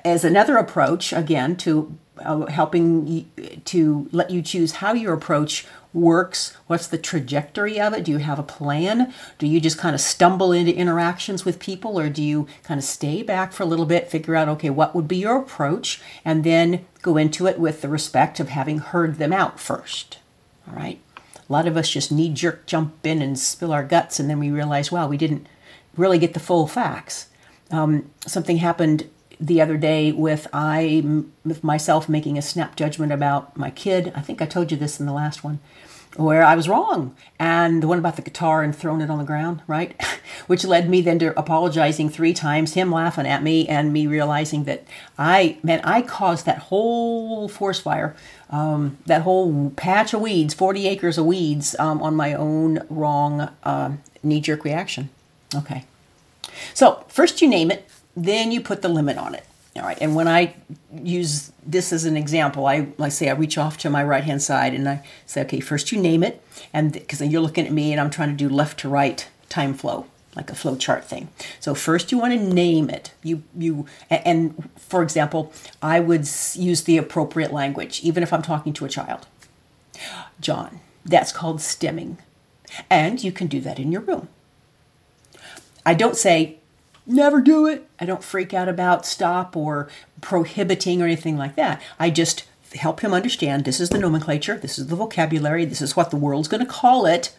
as 0.05 0.23
another 0.23 0.57
approach, 0.57 1.11
again, 1.11 1.55
to 1.57 1.97
uh, 2.19 2.45
helping 2.45 3.29
to 3.65 4.07
let 4.11 4.29
you 4.29 4.41
choose 4.41 4.73
how 4.73 4.93
your 4.93 5.13
approach 5.13 5.65
works. 5.93 6.55
What's 6.67 6.87
the 6.87 6.97
trajectory 6.97 7.79
of 7.79 7.93
it? 7.93 8.03
Do 8.03 8.11
you 8.11 8.17
have 8.19 8.39
a 8.39 8.43
plan? 8.43 9.13
Do 9.37 9.47
you 9.47 9.59
just 9.59 9.77
kind 9.77 9.95
of 9.95 10.01
stumble 10.01 10.51
into 10.51 10.75
interactions 10.75 11.43
with 11.43 11.59
people, 11.59 11.99
or 11.99 12.09
do 12.09 12.23
you 12.23 12.47
kind 12.63 12.77
of 12.77 12.83
stay 12.83 13.23
back 13.23 13.51
for 13.51 13.63
a 13.63 13.67
little 13.67 13.85
bit, 13.85 14.09
figure 14.09 14.35
out, 14.35 14.47
okay, 14.47 14.69
what 14.69 14.95
would 14.95 15.07
be 15.07 15.17
your 15.17 15.37
approach, 15.37 16.01
and 16.23 16.43
then 16.43 16.85
go 17.01 17.17
into 17.17 17.47
it 17.47 17.59
with 17.59 17.81
the 17.81 17.89
respect 17.89 18.39
of 18.39 18.49
having 18.49 18.79
heard 18.79 19.15
them 19.15 19.33
out 19.33 19.59
first? 19.59 20.19
All 20.67 20.75
right. 20.75 20.99
A 21.47 21.53
lot 21.53 21.67
of 21.67 21.77
us 21.77 21.89
just 21.89 22.11
knee 22.11 22.33
jerk 22.33 22.65
jump 22.65 23.05
in 23.05 23.21
and 23.21 23.37
spill 23.37 23.71
our 23.71 23.83
guts, 23.83 24.19
and 24.19 24.29
then 24.29 24.39
we 24.39 24.49
realize, 24.49 24.91
wow, 24.91 25.07
we 25.07 25.17
didn't 25.17 25.47
really 25.95 26.17
get 26.17 26.33
the 26.33 26.39
full 26.39 26.67
facts. 26.67 27.27
Um, 27.71 28.09
something 28.25 28.57
happened 28.57 29.09
the 29.39 29.61
other 29.61 29.77
day 29.77 30.11
with 30.11 30.47
I 30.53 31.03
with 31.43 31.63
myself 31.63 32.07
making 32.07 32.37
a 32.37 32.41
snap 32.41 32.75
judgment 32.75 33.11
about 33.11 33.57
my 33.57 33.69
kid. 33.69 34.11
I 34.15 34.21
think 34.21 34.41
I 34.41 34.45
told 34.45 34.71
you 34.71 34.77
this 34.77 34.99
in 34.99 35.05
the 35.05 35.13
last 35.13 35.43
one 35.43 35.59
where 36.15 36.43
I 36.43 36.55
was 36.55 36.69
wrong, 36.69 37.15
and 37.39 37.83
the 37.83 37.87
one 37.87 37.99
about 37.99 38.15
the 38.15 38.21
guitar 38.21 38.63
and 38.63 38.75
throwing 38.75 39.01
it 39.01 39.09
on 39.09 39.17
the 39.17 39.25
ground, 39.25 39.61
right? 39.67 39.99
Which 40.47 40.63
led 40.63 40.89
me 40.89 41.01
then 41.01 41.19
to 41.19 41.37
apologizing 41.37 42.09
three 42.09 42.33
times, 42.33 42.73
him 42.73 42.91
laughing 42.91 43.27
at 43.27 43.43
me, 43.43 43.67
and 43.67 43.91
me 43.91 44.07
realizing 44.07 44.63
that 44.63 44.85
I, 45.17 45.57
man, 45.63 45.81
I 45.83 46.01
caused 46.01 46.45
that 46.45 46.59
whole 46.59 47.47
forest 47.47 47.81
fire, 47.81 48.15
um, 48.49 48.97
that 49.05 49.23
whole 49.23 49.71
patch 49.71 50.13
of 50.13 50.21
weeds, 50.21 50.53
40 50.53 50.87
acres 50.87 51.17
of 51.17 51.25
weeds, 51.25 51.75
um, 51.79 52.01
on 52.01 52.15
my 52.15 52.33
own 52.33 52.85
wrong 52.89 53.49
uh, 53.63 53.91
knee 54.23 54.41
jerk 54.41 54.63
reaction. 54.63 55.09
Okay. 55.53 55.85
So, 56.73 57.03
first 57.07 57.41
you 57.41 57.47
name 57.47 57.71
it, 57.71 57.89
then 58.15 58.51
you 58.51 58.61
put 58.61 58.81
the 58.81 58.89
limit 58.89 59.17
on 59.17 59.35
it. 59.35 59.45
All 59.77 59.83
right, 59.83 59.97
and 59.99 60.15
when 60.15 60.29
I 60.29 60.55
use 61.03 61.51
this 61.65 61.91
as 61.91 62.05
an 62.05 62.15
example, 62.15 62.65
I 62.65 62.87
like 62.97 63.11
say 63.11 63.27
I 63.29 63.33
reach 63.33 63.57
off 63.57 63.77
to 63.79 63.89
my 63.89 64.03
right 64.03 64.23
hand 64.23 64.41
side 64.41 64.73
and 64.73 64.87
I 64.87 65.05
say, 65.25 65.41
okay, 65.41 65.59
first 65.59 65.91
you 65.91 65.99
name 65.99 66.23
it, 66.23 66.41
and 66.71 66.93
because 66.93 67.19
then 67.19 67.29
you're 67.29 67.41
looking 67.41 67.65
at 67.65 67.73
me 67.73 67.91
and 67.91 67.99
I'm 67.99 68.09
trying 68.09 68.29
to 68.29 68.35
do 68.35 68.47
left 68.47 68.79
to 68.81 68.89
right 68.89 69.27
time 69.49 69.73
flow, 69.73 70.05
like 70.33 70.49
a 70.49 70.55
flow 70.55 70.77
chart 70.77 71.03
thing. 71.03 71.27
So 71.59 71.75
first 71.75 72.09
you 72.09 72.17
want 72.17 72.33
to 72.33 72.39
name 72.39 72.89
it. 72.89 73.11
You 73.21 73.43
you 73.53 73.85
and 74.09 74.69
for 74.77 75.03
example, 75.03 75.51
I 75.81 75.99
would 75.99 76.25
use 76.53 76.83
the 76.83 76.97
appropriate 76.97 77.51
language, 77.51 77.99
even 78.01 78.23
if 78.23 78.31
I'm 78.31 78.41
talking 78.41 78.71
to 78.73 78.85
a 78.85 78.89
child. 78.89 79.27
John, 80.39 80.79
that's 81.03 81.33
called 81.33 81.59
stemming, 81.59 82.17
and 82.89 83.21
you 83.21 83.33
can 83.33 83.47
do 83.47 83.59
that 83.59 83.77
in 83.77 83.91
your 83.91 84.01
room. 84.01 84.29
I 85.85 85.93
don't 85.93 86.15
say 86.15 86.59
never 87.05 87.41
do 87.41 87.67
it. 87.67 87.87
I 87.99 88.05
don't 88.05 88.23
freak 88.23 88.53
out 88.53 88.69
about 88.69 89.05
stop 89.05 89.55
or 89.55 89.89
prohibiting 90.21 91.01
or 91.01 91.05
anything 91.05 91.37
like 91.37 91.55
that. 91.55 91.81
I 91.99 92.09
just 92.09 92.45
help 92.75 93.01
him 93.01 93.13
understand 93.13 93.63
this 93.63 93.79
is 93.79 93.89
the 93.89 93.97
nomenclature, 93.97 94.57
this 94.57 94.77
is 94.77 94.87
the 94.87 94.95
vocabulary, 94.95 95.65
this 95.65 95.81
is 95.81 95.95
what 95.95 96.11
the 96.11 96.17
world's 96.17 96.47
going 96.47 96.65
to 96.65 96.71
call 96.71 97.05
it. 97.05 97.35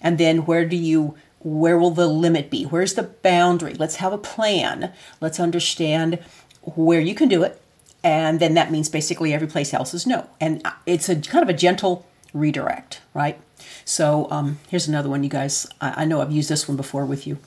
And 0.00 0.18
then 0.18 0.38
where 0.46 0.64
do 0.64 0.76
you 0.76 1.16
where 1.40 1.78
will 1.78 1.92
the 1.92 2.08
limit 2.08 2.50
be? 2.50 2.64
Where's 2.64 2.94
the 2.94 3.04
boundary? 3.04 3.74
Let's 3.74 3.96
have 3.96 4.12
a 4.12 4.18
plan. 4.18 4.92
Let's 5.20 5.38
understand 5.38 6.18
where 6.62 7.00
you 7.00 7.14
can 7.14 7.28
do 7.28 7.44
it. 7.44 7.60
And 8.02 8.40
then 8.40 8.54
that 8.54 8.72
means 8.72 8.88
basically 8.88 9.32
every 9.32 9.46
place 9.46 9.72
else 9.72 9.94
is 9.94 10.06
no. 10.06 10.28
And 10.40 10.66
it's 10.84 11.08
a 11.08 11.16
kind 11.16 11.42
of 11.42 11.48
a 11.48 11.56
gentle 11.56 12.06
redirect, 12.32 13.00
right? 13.14 13.40
So 13.84 14.28
um, 14.30 14.58
here's 14.68 14.88
another 14.88 15.08
one, 15.08 15.22
you 15.22 15.30
guys. 15.30 15.66
I, 15.80 16.02
I 16.02 16.04
know 16.04 16.20
I've 16.20 16.32
used 16.32 16.50
this 16.50 16.66
one 16.66 16.76
before 16.76 17.06
with 17.06 17.26
you. 17.26 17.38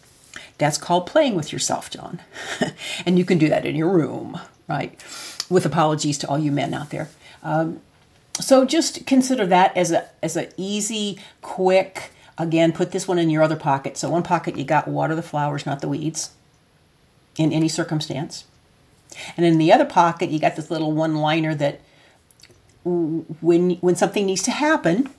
That's 0.62 0.77
called 0.77 1.08
playing 1.08 1.34
with 1.34 1.51
yourself, 1.51 1.89
John. 1.89 2.22
and 3.08 3.18
you 3.18 3.25
can 3.25 3.39
do 3.39 3.50
that 3.50 3.65
in 3.65 3.75
your 3.75 3.89
room, 3.89 4.39
right? 4.70 4.94
With 5.50 5.65
apologies 5.65 6.20
to 6.20 6.27
all 6.27 6.38
you 6.38 6.51
men 6.51 6.72
out 6.75 6.91
there. 6.91 7.10
Um, 7.41 7.82
so 8.39 8.63
just 8.63 9.08
consider 9.08 9.48
that 9.48 9.75
as 9.75 9.91
a 9.91 10.08
as 10.22 10.38
an 10.38 10.50
easy, 10.58 11.18
quick. 11.41 12.12
Again, 12.38 12.74
put 12.74 12.91
this 12.91 13.08
one 13.08 13.18
in 13.18 13.32
your 13.32 13.41
other 13.41 13.56
pocket. 13.56 13.98
So 13.98 14.12
one 14.12 14.22
pocket 14.22 14.56
you 14.56 14.63
got 14.63 14.88
water 14.88 15.15
the 15.15 15.24
flowers, 15.24 15.65
not 15.65 15.82
the 15.82 15.88
weeds, 15.88 16.30
in 17.38 17.51
any 17.51 17.68
circumstance. 17.68 18.44
And 19.36 19.48
in 19.48 19.58
the 19.58 19.74
other 19.74 19.86
pocket 19.86 20.30
you 20.30 20.39
got 20.39 20.58
this 20.58 20.70
little 20.70 20.91
one 20.91 21.15
liner 21.15 21.56
that 21.56 21.82
when 22.84 23.77
when 23.77 23.96
something 23.96 24.27
needs 24.27 24.44
to 24.44 24.51
happen, 24.51 25.10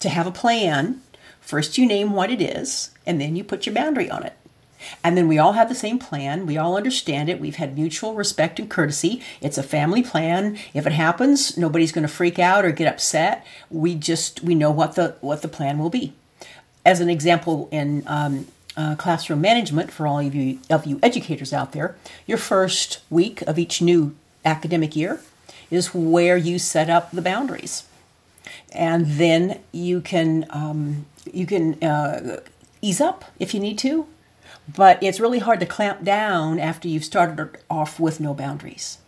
to 0.00 0.08
have 0.08 0.26
a 0.26 0.32
plan, 0.32 1.02
first 1.38 1.76
you 1.76 1.84
name 1.84 2.14
what 2.14 2.30
it 2.30 2.40
is, 2.40 2.92
and 3.04 3.20
then 3.20 3.36
you 3.36 3.44
put 3.44 3.66
your 3.66 3.74
boundary 3.74 4.10
on 4.10 4.22
it. 4.22 4.32
And 5.02 5.16
then 5.16 5.28
we 5.28 5.38
all 5.38 5.52
have 5.52 5.68
the 5.68 5.74
same 5.74 5.98
plan. 5.98 6.46
We 6.46 6.56
all 6.56 6.76
understand 6.76 7.28
it. 7.28 7.40
We've 7.40 7.56
had 7.56 7.76
mutual 7.76 8.14
respect 8.14 8.58
and 8.58 8.68
courtesy. 8.68 9.22
It's 9.40 9.58
a 9.58 9.62
family 9.62 10.02
plan. 10.02 10.58
If 10.74 10.86
it 10.86 10.92
happens, 10.92 11.56
nobody's 11.56 11.92
going 11.92 12.06
to 12.06 12.12
freak 12.12 12.38
out 12.38 12.64
or 12.64 12.72
get 12.72 12.92
upset. 12.92 13.46
We 13.70 13.94
just 13.94 14.42
we 14.42 14.54
know 14.54 14.70
what 14.70 14.94
the 14.94 15.16
what 15.20 15.42
the 15.42 15.48
plan 15.48 15.78
will 15.78 15.90
be. 15.90 16.12
As 16.84 17.00
an 17.00 17.10
example, 17.10 17.68
in 17.70 18.02
um, 18.06 18.46
uh, 18.76 18.94
classroom 18.96 19.40
management, 19.40 19.90
for 19.90 20.06
all 20.06 20.18
of 20.18 20.34
you 20.34 20.58
of 20.68 20.86
you 20.86 20.98
educators 21.02 21.52
out 21.52 21.72
there, 21.72 21.96
your 22.26 22.38
first 22.38 23.00
week 23.10 23.42
of 23.42 23.58
each 23.58 23.82
new 23.82 24.14
academic 24.44 24.96
year 24.96 25.20
is 25.70 25.94
where 25.94 26.36
you 26.36 26.58
set 26.58 26.90
up 26.90 27.10
the 27.10 27.22
boundaries, 27.22 27.84
and 28.72 29.06
then 29.06 29.60
you 29.72 30.00
can 30.00 30.46
um, 30.50 31.06
you 31.32 31.46
can 31.46 31.82
uh, 31.82 32.40
ease 32.80 33.00
up 33.00 33.24
if 33.38 33.54
you 33.54 33.60
need 33.60 33.78
to 33.78 34.06
but 34.76 35.02
it's 35.02 35.20
really 35.20 35.38
hard 35.38 35.60
to 35.60 35.66
clamp 35.66 36.04
down 36.04 36.58
after 36.58 36.88
you've 36.88 37.04
started 37.04 37.58
off 37.68 37.98
with 37.98 38.20
no 38.20 38.34
boundaries. 38.34 38.98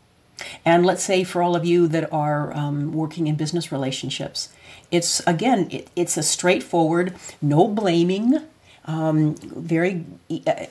And 0.65 0.85
let's 0.85 1.03
say 1.03 1.25
for 1.25 1.43
all 1.43 1.55
of 1.55 1.65
you 1.65 1.87
that 1.89 2.13
are 2.13 2.53
um, 2.57 2.93
working 2.93 3.27
in 3.27 3.37
business 3.37 3.71
relationships, 3.71 4.49
it's 4.91 5.21
again, 5.27 5.69
it, 5.71 5.89
it's 5.95 6.17
a 6.17 6.23
straightforward, 6.23 7.15
no 7.41 7.69
blaming, 7.69 8.41
um, 8.85 9.37
very 9.37 10.05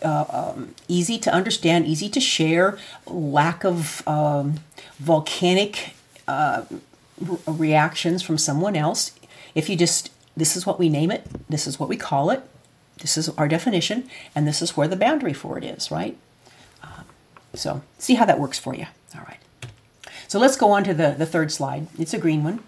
uh, 0.04 0.26
um, 0.30 0.76
easy 0.88 1.18
to 1.20 1.32
understand, 1.32 1.86
easy 1.86 2.10
to 2.10 2.20
share, 2.20 2.78
lack 3.06 3.64
of 3.64 4.06
um, 4.08 4.60
volcanic 5.00 5.96
uh, 6.28 6.64
re- 7.20 7.38
reactions 7.48 8.22
from 8.22 8.38
someone 8.38 8.76
else. 8.76 9.14
If 9.56 9.70
you 9.70 9.76
just, 9.78 10.12
this 10.36 10.58
is 10.58 10.66
what 10.66 10.80
we 10.80 10.90
name 10.90 11.12
it, 11.12 11.26
this 11.50 11.66
is 11.68 11.80
what 11.80 11.88
we 11.88 11.98
call 11.98 12.30
it, 12.30 12.44
this 13.02 13.18
is 13.18 13.30
our 13.30 13.48
definition, 13.48 14.10
and 14.36 14.48
this 14.48 14.62
is 14.62 14.78
where 14.78 14.88
the 14.88 14.96
boundary 14.96 15.34
for 15.34 15.58
it 15.58 15.64
is, 15.64 15.92
right? 15.92 16.18
Um, 16.84 17.06
so 17.54 17.82
see 17.98 18.16
how 18.16 18.26
that 18.26 18.40
works 18.40 18.60
for 18.60 18.74
you. 18.74 18.86
All 19.16 19.26
right. 19.28 19.40
So 20.28 20.40
let's 20.40 20.56
go 20.56 20.72
on 20.72 20.84
to 20.86 20.94
the, 20.94 21.16
the 21.18 21.26
third 21.26 21.52
slide. 21.52 21.88
It's 22.00 22.14
a 22.14 22.20
green 22.20 22.44
one, 22.44 22.64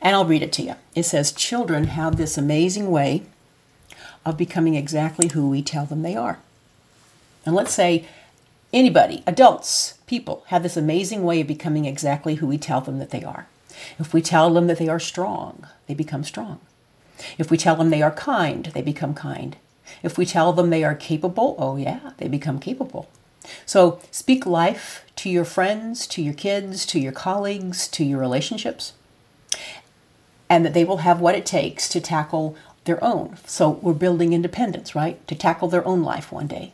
and 0.00 0.16
I'll 0.16 0.24
read 0.24 0.42
it 0.42 0.52
to 0.54 0.62
you. 0.62 0.74
It 0.94 1.04
says, 1.04 1.32
Children 1.32 1.84
have 1.84 2.16
this 2.16 2.36
amazing 2.36 2.90
way 2.90 3.22
of 4.24 4.36
becoming 4.36 4.74
exactly 4.74 5.28
who 5.28 5.48
we 5.48 5.62
tell 5.62 5.86
them 5.86 6.02
they 6.02 6.16
are. 6.16 6.38
And 7.44 7.54
let's 7.54 7.72
say 7.72 8.06
anybody, 8.72 9.22
adults, 9.26 9.94
people, 10.08 10.42
have 10.48 10.64
this 10.64 10.76
amazing 10.76 11.22
way 11.22 11.40
of 11.40 11.46
becoming 11.46 11.84
exactly 11.84 12.36
who 12.36 12.46
we 12.46 12.58
tell 12.58 12.80
them 12.80 12.98
that 12.98 13.10
they 13.10 13.22
are. 13.22 13.46
If 13.98 14.12
we 14.12 14.20
tell 14.20 14.52
them 14.52 14.66
that 14.66 14.78
they 14.78 14.88
are 14.88 14.98
strong, 14.98 15.66
they 15.86 15.94
become 15.94 16.24
strong. 16.24 16.58
If 17.38 17.50
we 17.50 17.56
tell 17.56 17.76
them 17.76 17.90
they 17.90 18.02
are 18.02 18.10
kind, 18.10 18.66
they 18.66 18.82
become 18.82 19.14
kind. 19.14 19.56
If 20.02 20.18
we 20.18 20.26
tell 20.26 20.52
them 20.52 20.70
they 20.70 20.84
are 20.84 20.94
capable, 20.94 21.56
oh 21.58 21.76
yeah, 21.76 22.12
they 22.18 22.28
become 22.28 22.58
capable. 22.58 23.08
So 23.64 24.00
speak 24.10 24.46
life 24.46 25.04
to 25.16 25.30
your 25.30 25.44
friends, 25.44 26.06
to 26.08 26.22
your 26.22 26.34
kids, 26.34 26.84
to 26.86 27.00
your 27.00 27.12
colleagues, 27.12 27.88
to 27.88 28.04
your 28.04 28.18
relationships, 28.18 28.92
and 30.48 30.64
that 30.64 30.74
they 30.74 30.84
will 30.84 30.98
have 30.98 31.20
what 31.20 31.34
it 31.34 31.46
takes 31.46 31.88
to 31.90 32.00
tackle 32.00 32.56
their 32.84 33.02
own. 33.02 33.36
So 33.46 33.70
we're 33.70 33.94
building 33.94 34.32
independence, 34.32 34.94
right? 34.94 35.24
To 35.28 35.34
tackle 35.34 35.68
their 35.68 35.86
own 35.86 36.02
life 36.02 36.32
one 36.32 36.46
day. 36.46 36.72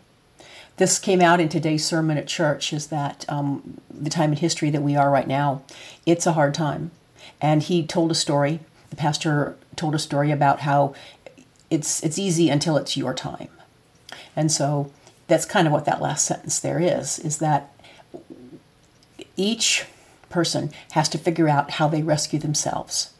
This 0.77 0.99
came 0.99 1.21
out 1.21 1.41
in 1.41 1.49
today's 1.49 1.85
sermon 1.85 2.17
at 2.17 2.27
church 2.27 2.73
is 2.73 2.87
that 2.89 3.25
um, 3.29 3.81
the 3.91 4.11
time 4.11 4.33
in 4.33 4.39
history 4.39 4.71
that 4.71 4.83
we 4.83 4.97
are 4.97 5.11
right 5.11 5.29
now, 5.29 5.63
it's 6.07 6.27
a 6.27 6.33
hard 6.33 6.55
time. 6.55 6.91
And 7.41 7.63
he 7.63 7.87
told 7.87 8.11
a 8.11 8.15
story. 8.15 8.61
The 8.91 8.97
pastor 8.97 9.57
told 9.77 9.95
a 9.95 9.99
story 9.99 10.31
about 10.31 10.61
how 10.61 10.95
it's 11.73 12.03
it's 12.03 12.19
easy 12.19 12.51
until 12.51 12.77
it's 12.77 12.97
your 12.97 13.15
time. 13.15 13.49
And 14.37 14.53
so 14.53 14.93
that's 15.27 15.47
kind 15.47 15.67
of 15.67 15.73
what 15.73 15.87
that 15.87 16.03
last 16.03 16.27
sentence 16.27 16.61
there 16.61 16.79
is 16.79 17.19
is 17.19 17.39
that 17.39 17.73
each 19.37 19.87
person 20.29 20.71
has 20.93 21.09
to 21.09 21.19
figure 21.19 21.49
out 21.49 21.73
how 21.73 21.89
they 21.89 22.03
rescue 22.03 22.39
themselves. 22.39 23.12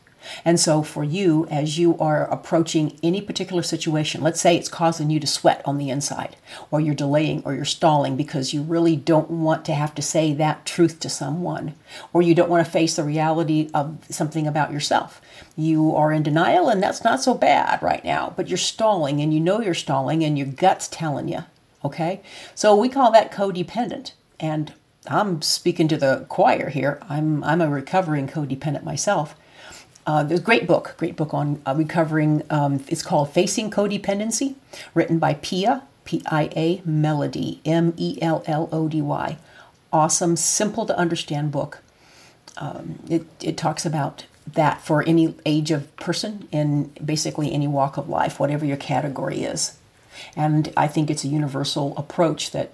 And 0.45 0.59
so, 0.59 0.83
for 0.83 1.05
you, 1.05 1.47
as 1.51 1.79
you 1.79 1.99
are 1.99 2.31
approaching 2.31 2.99
any 3.03 3.21
particular 3.21 3.63
situation, 3.63 4.23
let's 4.23 4.41
say 4.41 4.57
it's 4.57 4.69
causing 4.69 5.11
you 5.11 5.21
to 5.21 5.27
sweat 5.27 5.63
on 5.65 5.79
the 5.79 5.91
inside, 5.91 6.37
or 6.71 6.81
you're 6.81 6.95
delaying 6.95 7.43
or 7.45 7.55
you're 7.55 7.65
stalling 7.65 8.17
because 8.17 8.53
you 8.53 8.63
really 8.63 8.97
don't 8.97 9.31
want 9.31 9.65
to 9.67 9.75
have 9.75 9.95
to 9.95 10.03
say 10.03 10.33
that 10.35 10.67
truth 10.67 11.01
to 11.01 11.09
someone, 11.09 11.75
or 12.13 12.23
you 12.23 12.35
don't 12.35 12.51
want 12.51 12.65
to 12.65 12.71
face 12.71 12.97
the 12.97 13.05
reality 13.05 13.71
of 13.75 13.99
something 14.11 14.47
about 14.47 14.73
yourself. 14.73 15.21
You 15.57 15.95
are 15.97 16.13
in 16.13 16.23
denial, 16.23 16.69
and 16.69 16.83
that's 16.83 17.05
not 17.05 17.23
so 17.23 17.35
bad 17.35 17.83
right 17.83 18.05
now, 18.05 18.33
but 18.37 18.49
you're 18.49 18.59
stalling, 18.59 19.21
and 19.21 19.33
you 19.33 19.41
know 19.41 19.61
you're 19.61 19.75
stalling, 19.75 20.25
and 20.25 20.39
your 20.39 20.49
gut's 20.49 20.89
telling 20.89 21.29
you. 21.29 21.45
Okay? 21.85 22.21
So, 22.55 22.77
we 22.77 22.89
call 22.89 23.11
that 23.13 23.33
codependent. 23.33 24.13
And 24.39 24.73
I'm 25.07 25.43
speaking 25.43 25.89
to 25.89 25.97
the 25.97 26.27
choir 26.29 26.69
here. 26.69 27.01
I'm, 27.09 27.43
I'm 27.45 27.61
a 27.61 27.69
recovering 27.69 28.29
codependent 28.29 28.85
myself. 28.85 29.35
Uh, 30.07 30.23
there's 30.25 30.41
a 30.41 30.43
great 30.43 30.67
book, 30.67 30.95
great 30.97 31.17
book 31.17 31.33
on 31.33 31.63
uh, 31.65 31.75
recovering. 31.77 32.43
Um, 32.51 32.85
it's 32.89 33.03
called 33.03 33.31
Facing 33.31 33.71
Codependency, 33.71 34.57
written 34.95 35.19
by 35.19 35.35
Pia, 35.35 35.85
P 36.05 36.23
I 36.27 36.51
A 36.57 36.79
Mellody, 36.79 37.61
M 37.65 37.95
E 37.97 38.19
L 38.21 38.43
L 38.47 38.69
O 38.73 38.89
D 38.89 39.01
Y. 39.01 39.39
Awesome, 39.93 40.37
simple 40.37 40.87
to 40.87 40.97
understand 40.99 41.53
book. 41.53 41.83
Um, 42.57 42.99
it, 43.09 43.27
it 43.41 43.57
talks 43.57 43.87
about 43.87 44.27
that 44.55 44.81
for 44.81 45.07
any 45.07 45.35
age 45.47 45.71
of 45.71 45.95
person 45.97 46.49
in 46.51 46.93
basically 47.05 47.53
any 47.53 47.69
walk 47.69 47.97
of 47.97 48.09
life, 48.09 48.41
whatever 48.41 48.65
your 48.65 48.77
category 48.77 49.43
is. 49.43 49.79
And 50.37 50.73
I 50.77 50.89
think 50.89 51.11
it's 51.11 51.25
a 51.25 51.29
universal 51.29 51.97
approach 51.97 52.51
that 52.51 52.73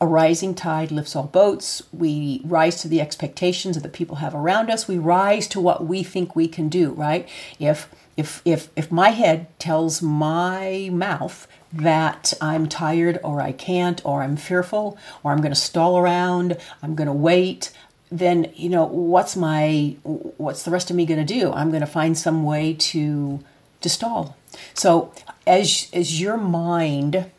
a 0.00 0.06
rising 0.06 0.54
tide 0.54 0.90
lifts 0.90 1.16
all 1.16 1.24
boats. 1.24 1.82
We 1.92 2.42
rise 2.44 2.80
to 2.82 2.88
the 2.88 3.00
expectations 3.00 3.76
that 3.76 3.82
the 3.82 3.88
people 3.88 4.16
have 4.16 4.34
around 4.34 4.70
us. 4.70 4.86
We 4.86 4.98
rise 4.98 5.48
to 5.48 5.60
what 5.60 5.86
we 5.86 6.02
think 6.02 6.36
we 6.36 6.48
can 6.48 6.68
do, 6.68 6.90
right? 6.90 7.28
If 7.58 7.88
if 8.16 8.42
if 8.44 8.68
if 8.76 8.92
my 8.92 9.10
head 9.10 9.46
tells 9.58 10.02
my 10.02 10.90
mouth 10.92 11.46
that 11.72 12.34
I'm 12.40 12.68
tired 12.68 13.18
or 13.22 13.40
I 13.40 13.52
can't 13.52 14.04
or 14.04 14.22
I'm 14.22 14.36
fearful 14.36 14.98
or 15.22 15.32
I'm 15.32 15.38
going 15.38 15.52
to 15.52 15.60
stall 15.60 15.98
around, 15.98 16.58
I'm 16.82 16.94
going 16.94 17.08
to 17.08 17.12
wait, 17.12 17.72
then 18.10 18.52
you 18.54 18.68
know 18.68 18.84
what's 18.84 19.34
my 19.34 19.96
what's 20.02 20.62
the 20.62 20.70
rest 20.70 20.90
of 20.90 20.96
me 20.96 21.06
going 21.06 21.24
to 21.24 21.34
do? 21.34 21.52
I'm 21.52 21.70
going 21.70 21.80
to 21.80 21.86
find 21.86 22.18
some 22.18 22.44
way 22.44 22.74
to 22.74 23.40
to 23.80 23.88
stall. 23.88 24.36
So 24.74 25.12
as 25.46 25.88
as 25.92 26.20
your 26.20 26.36
mind 26.36 27.30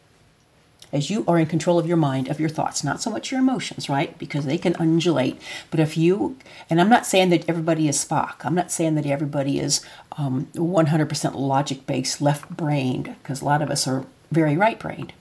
as 0.91 1.10
you 1.10 1.25
are 1.27 1.38
in 1.38 1.46
control 1.46 1.77
of 1.77 1.88
your 1.88 1.98
mind, 1.98 2.27
of 2.27 2.39
your 2.39 2.50
thoughts, 2.50 2.84
not 2.84 3.01
so 3.01 3.10
much 3.10 3.32
your 3.32 3.39
emotions, 3.39 3.89
right? 3.89 4.17
Because 4.17 4.46
they 4.46 4.58
can 4.58 4.75
undulate. 4.79 5.41
But 5.70 5.79
if 5.79 5.98
you, 5.98 6.38
and 6.70 6.79
I'm 6.79 6.89
not 6.89 7.06
saying 7.06 7.29
that 7.29 7.48
everybody 7.50 7.88
is 7.88 8.03
Spock, 8.03 8.46
I'm 8.46 8.56
not 8.56 8.72
saying 8.72 8.96
that 8.96 9.06
everybody 9.06 9.60
is 9.60 9.82
um, 10.17 10.48
100% 10.53 11.36
logic 11.36 11.86
based, 11.86 12.22
left 12.22 12.50
brained, 12.50 13.15
because 13.22 13.41
a 13.41 13.46
lot 13.46 13.62
of 13.62 13.70
us 13.70 13.88
are 13.88 14.06
very 14.32 14.56
right 14.56 14.79
brained. 14.79 15.13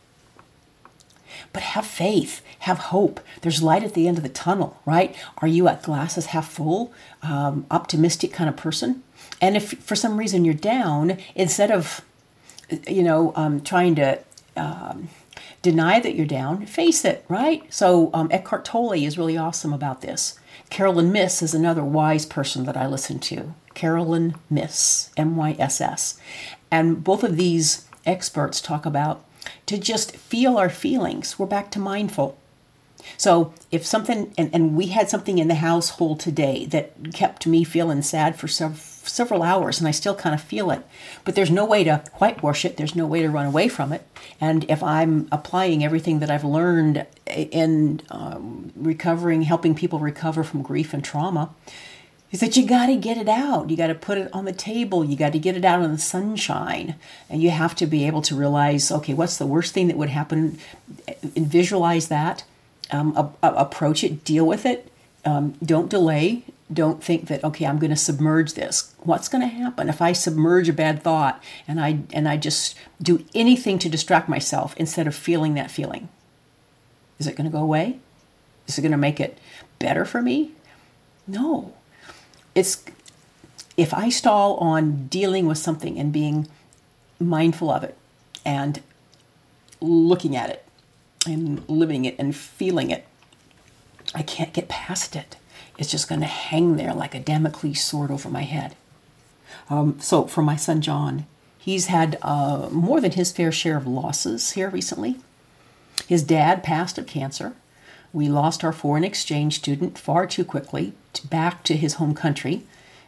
But 1.52 1.62
have 1.62 1.86
faith, 1.86 2.42
have 2.60 2.78
hope. 2.78 3.20
There's 3.42 3.62
light 3.62 3.82
at 3.82 3.94
the 3.94 4.08
end 4.08 4.16
of 4.18 4.22
the 4.22 4.28
tunnel, 4.28 4.80
right? 4.84 5.14
Are 5.38 5.48
you 5.48 5.68
at 5.68 5.82
glasses 5.82 6.26
half 6.26 6.48
full, 6.48 6.92
um, 7.22 7.66
optimistic 7.70 8.32
kind 8.32 8.48
of 8.48 8.56
person? 8.56 9.02
And 9.40 9.56
if 9.56 9.72
for 9.80 9.96
some 9.96 10.16
reason 10.16 10.44
you're 10.44 10.54
down, 10.54 11.18
instead 11.34 11.70
of, 11.70 12.02
you 12.88 13.02
know, 13.02 13.32
um, 13.36 13.60
trying 13.60 13.94
to, 13.96 14.20
um, 14.56 15.08
deny 15.62 16.00
that 16.00 16.14
you're 16.14 16.26
down, 16.26 16.66
face 16.66 17.04
it, 17.04 17.24
right? 17.28 17.62
So 17.72 18.10
um, 18.14 18.28
Eckhart 18.30 18.64
Tolle 18.64 18.92
is 18.92 19.18
really 19.18 19.36
awesome 19.36 19.72
about 19.72 20.00
this. 20.00 20.38
Carolyn 20.70 21.12
Myss 21.12 21.42
is 21.42 21.54
another 21.54 21.84
wise 21.84 22.26
person 22.26 22.64
that 22.64 22.76
I 22.76 22.86
listen 22.86 23.18
to. 23.20 23.54
Carolyn 23.74 24.34
Myss, 24.50 25.10
M 25.16 25.36
Y 25.36 25.56
S 25.58 25.80
S. 25.80 26.18
And 26.70 27.04
both 27.04 27.22
of 27.22 27.36
these 27.36 27.86
experts 28.04 28.60
talk 28.60 28.86
about 28.86 29.24
to 29.66 29.78
just 29.78 30.16
feel 30.16 30.56
our 30.56 30.70
feelings. 30.70 31.38
We're 31.38 31.46
back 31.46 31.70
to 31.72 31.78
mindful. 31.78 32.36
So 33.16 33.52
if 33.70 33.86
something, 33.86 34.34
and, 34.36 34.50
and 34.52 34.76
we 34.76 34.86
had 34.88 35.08
something 35.08 35.38
in 35.38 35.48
the 35.48 35.54
household 35.56 36.18
today 36.18 36.66
that 36.66 37.12
kept 37.12 37.46
me 37.46 37.62
feeling 37.62 38.02
sad 38.02 38.36
for 38.36 38.48
several 38.48 38.80
several 39.06 39.42
hours 39.42 39.78
and 39.78 39.88
I 39.88 39.90
still 39.90 40.14
kind 40.14 40.34
of 40.34 40.40
feel 40.40 40.70
it. 40.70 40.82
But 41.24 41.34
there's 41.34 41.50
no 41.50 41.64
way 41.64 41.84
to 41.84 42.02
whitewash 42.14 42.64
it, 42.64 42.76
there's 42.76 42.94
no 42.94 43.06
way 43.06 43.22
to 43.22 43.30
run 43.30 43.46
away 43.46 43.68
from 43.68 43.92
it. 43.92 44.06
And 44.40 44.64
if 44.68 44.82
I'm 44.82 45.28
applying 45.32 45.84
everything 45.84 46.18
that 46.20 46.30
I've 46.30 46.44
learned 46.44 47.06
in 47.26 48.02
um, 48.10 48.72
recovering, 48.76 49.42
helping 49.42 49.74
people 49.74 49.98
recover 49.98 50.44
from 50.44 50.62
grief 50.62 50.92
and 50.92 51.04
trauma, 51.04 51.50
is 52.32 52.40
that 52.40 52.56
you 52.56 52.66
got 52.66 52.86
to 52.86 52.96
get 52.96 53.16
it 53.16 53.28
out. 53.28 53.70
You 53.70 53.76
got 53.76 53.86
to 53.86 53.94
put 53.94 54.18
it 54.18 54.28
on 54.32 54.44
the 54.44 54.52
table. 54.52 55.04
You 55.04 55.16
got 55.16 55.32
to 55.32 55.38
get 55.38 55.56
it 55.56 55.64
out 55.64 55.82
in 55.82 55.92
the 55.92 55.98
sunshine. 55.98 56.96
And 57.30 57.40
you 57.42 57.50
have 57.50 57.74
to 57.76 57.86
be 57.86 58.06
able 58.06 58.22
to 58.22 58.34
realize 58.34 58.90
okay, 58.90 59.14
what's 59.14 59.38
the 59.38 59.46
worst 59.46 59.72
thing 59.72 59.86
that 59.88 59.96
would 59.96 60.10
happen? 60.10 60.58
And 61.06 61.46
visualize 61.46 62.08
that 62.08 62.44
um, 62.90 63.16
a, 63.16 63.46
a, 63.46 63.54
approach 63.54 64.04
it, 64.04 64.24
deal 64.24 64.46
with 64.46 64.66
it. 64.66 64.90
Um, 65.24 65.54
don't 65.64 65.88
delay. 65.88 66.44
Don't 66.72 67.02
think 67.02 67.28
that 67.28 67.44
okay, 67.44 67.64
I'm 67.66 67.78
going 67.78 67.90
to 67.90 67.96
submerge 67.96 68.54
this. 68.54 68.94
What's 68.98 69.28
going 69.28 69.42
to 69.42 69.54
happen 69.54 69.88
if 69.88 70.02
I 70.02 70.12
submerge 70.12 70.68
a 70.68 70.72
bad 70.72 71.02
thought 71.02 71.42
and 71.68 71.80
I 71.80 72.00
and 72.12 72.28
I 72.28 72.36
just 72.36 72.76
do 73.00 73.24
anything 73.34 73.78
to 73.80 73.88
distract 73.88 74.28
myself 74.28 74.74
instead 74.76 75.06
of 75.06 75.14
feeling 75.14 75.54
that 75.54 75.70
feeling? 75.70 76.08
Is 77.18 77.26
it 77.26 77.36
going 77.36 77.48
to 77.48 77.56
go 77.56 77.62
away? 77.62 78.00
Is 78.66 78.78
it 78.78 78.82
going 78.82 78.92
to 78.92 78.98
make 78.98 79.20
it 79.20 79.38
better 79.78 80.04
for 80.04 80.20
me? 80.20 80.52
No. 81.26 81.74
It's 82.54 82.84
if 83.76 83.94
I 83.94 84.08
stall 84.08 84.56
on 84.56 85.06
dealing 85.06 85.46
with 85.46 85.58
something 85.58 85.98
and 85.98 86.12
being 86.12 86.48
mindful 87.20 87.70
of 87.70 87.84
it 87.84 87.96
and 88.44 88.82
looking 89.80 90.36
at 90.36 90.50
it 90.50 90.64
and 91.26 91.68
living 91.68 92.04
it 92.04 92.16
and 92.18 92.34
feeling 92.34 92.90
it. 92.90 93.06
I 94.14 94.22
can't 94.22 94.52
get 94.52 94.68
past 94.68 95.16
it. 95.16 95.36
It's 95.78 95.90
just 95.90 96.08
going 96.08 96.20
to 96.20 96.26
hang 96.26 96.76
there 96.76 96.94
like 96.94 97.14
a 97.14 97.20
Damocles 97.20 97.80
sword 97.80 98.10
over 98.10 98.28
my 98.28 98.42
head. 98.42 98.76
Um, 99.68 99.98
so, 100.00 100.26
for 100.26 100.42
my 100.42 100.56
son 100.56 100.80
John, 100.80 101.26
he's 101.58 101.86
had 101.86 102.18
uh, 102.22 102.68
more 102.70 103.00
than 103.00 103.12
his 103.12 103.32
fair 103.32 103.52
share 103.52 103.76
of 103.76 103.86
losses 103.86 104.52
here 104.52 104.70
recently. 104.70 105.16
His 106.06 106.22
dad 106.22 106.62
passed 106.62 106.98
of 106.98 107.06
cancer. 107.06 107.54
We 108.12 108.28
lost 108.28 108.64
our 108.64 108.72
foreign 108.72 109.04
exchange 109.04 109.58
student 109.58 109.98
far 109.98 110.26
too 110.26 110.44
quickly 110.44 110.92
to 111.14 111.26
back 111.26 111.62
to 111.64 111.76
his 111.76 111.94
home 111.94 112.14
country 112.14 112.62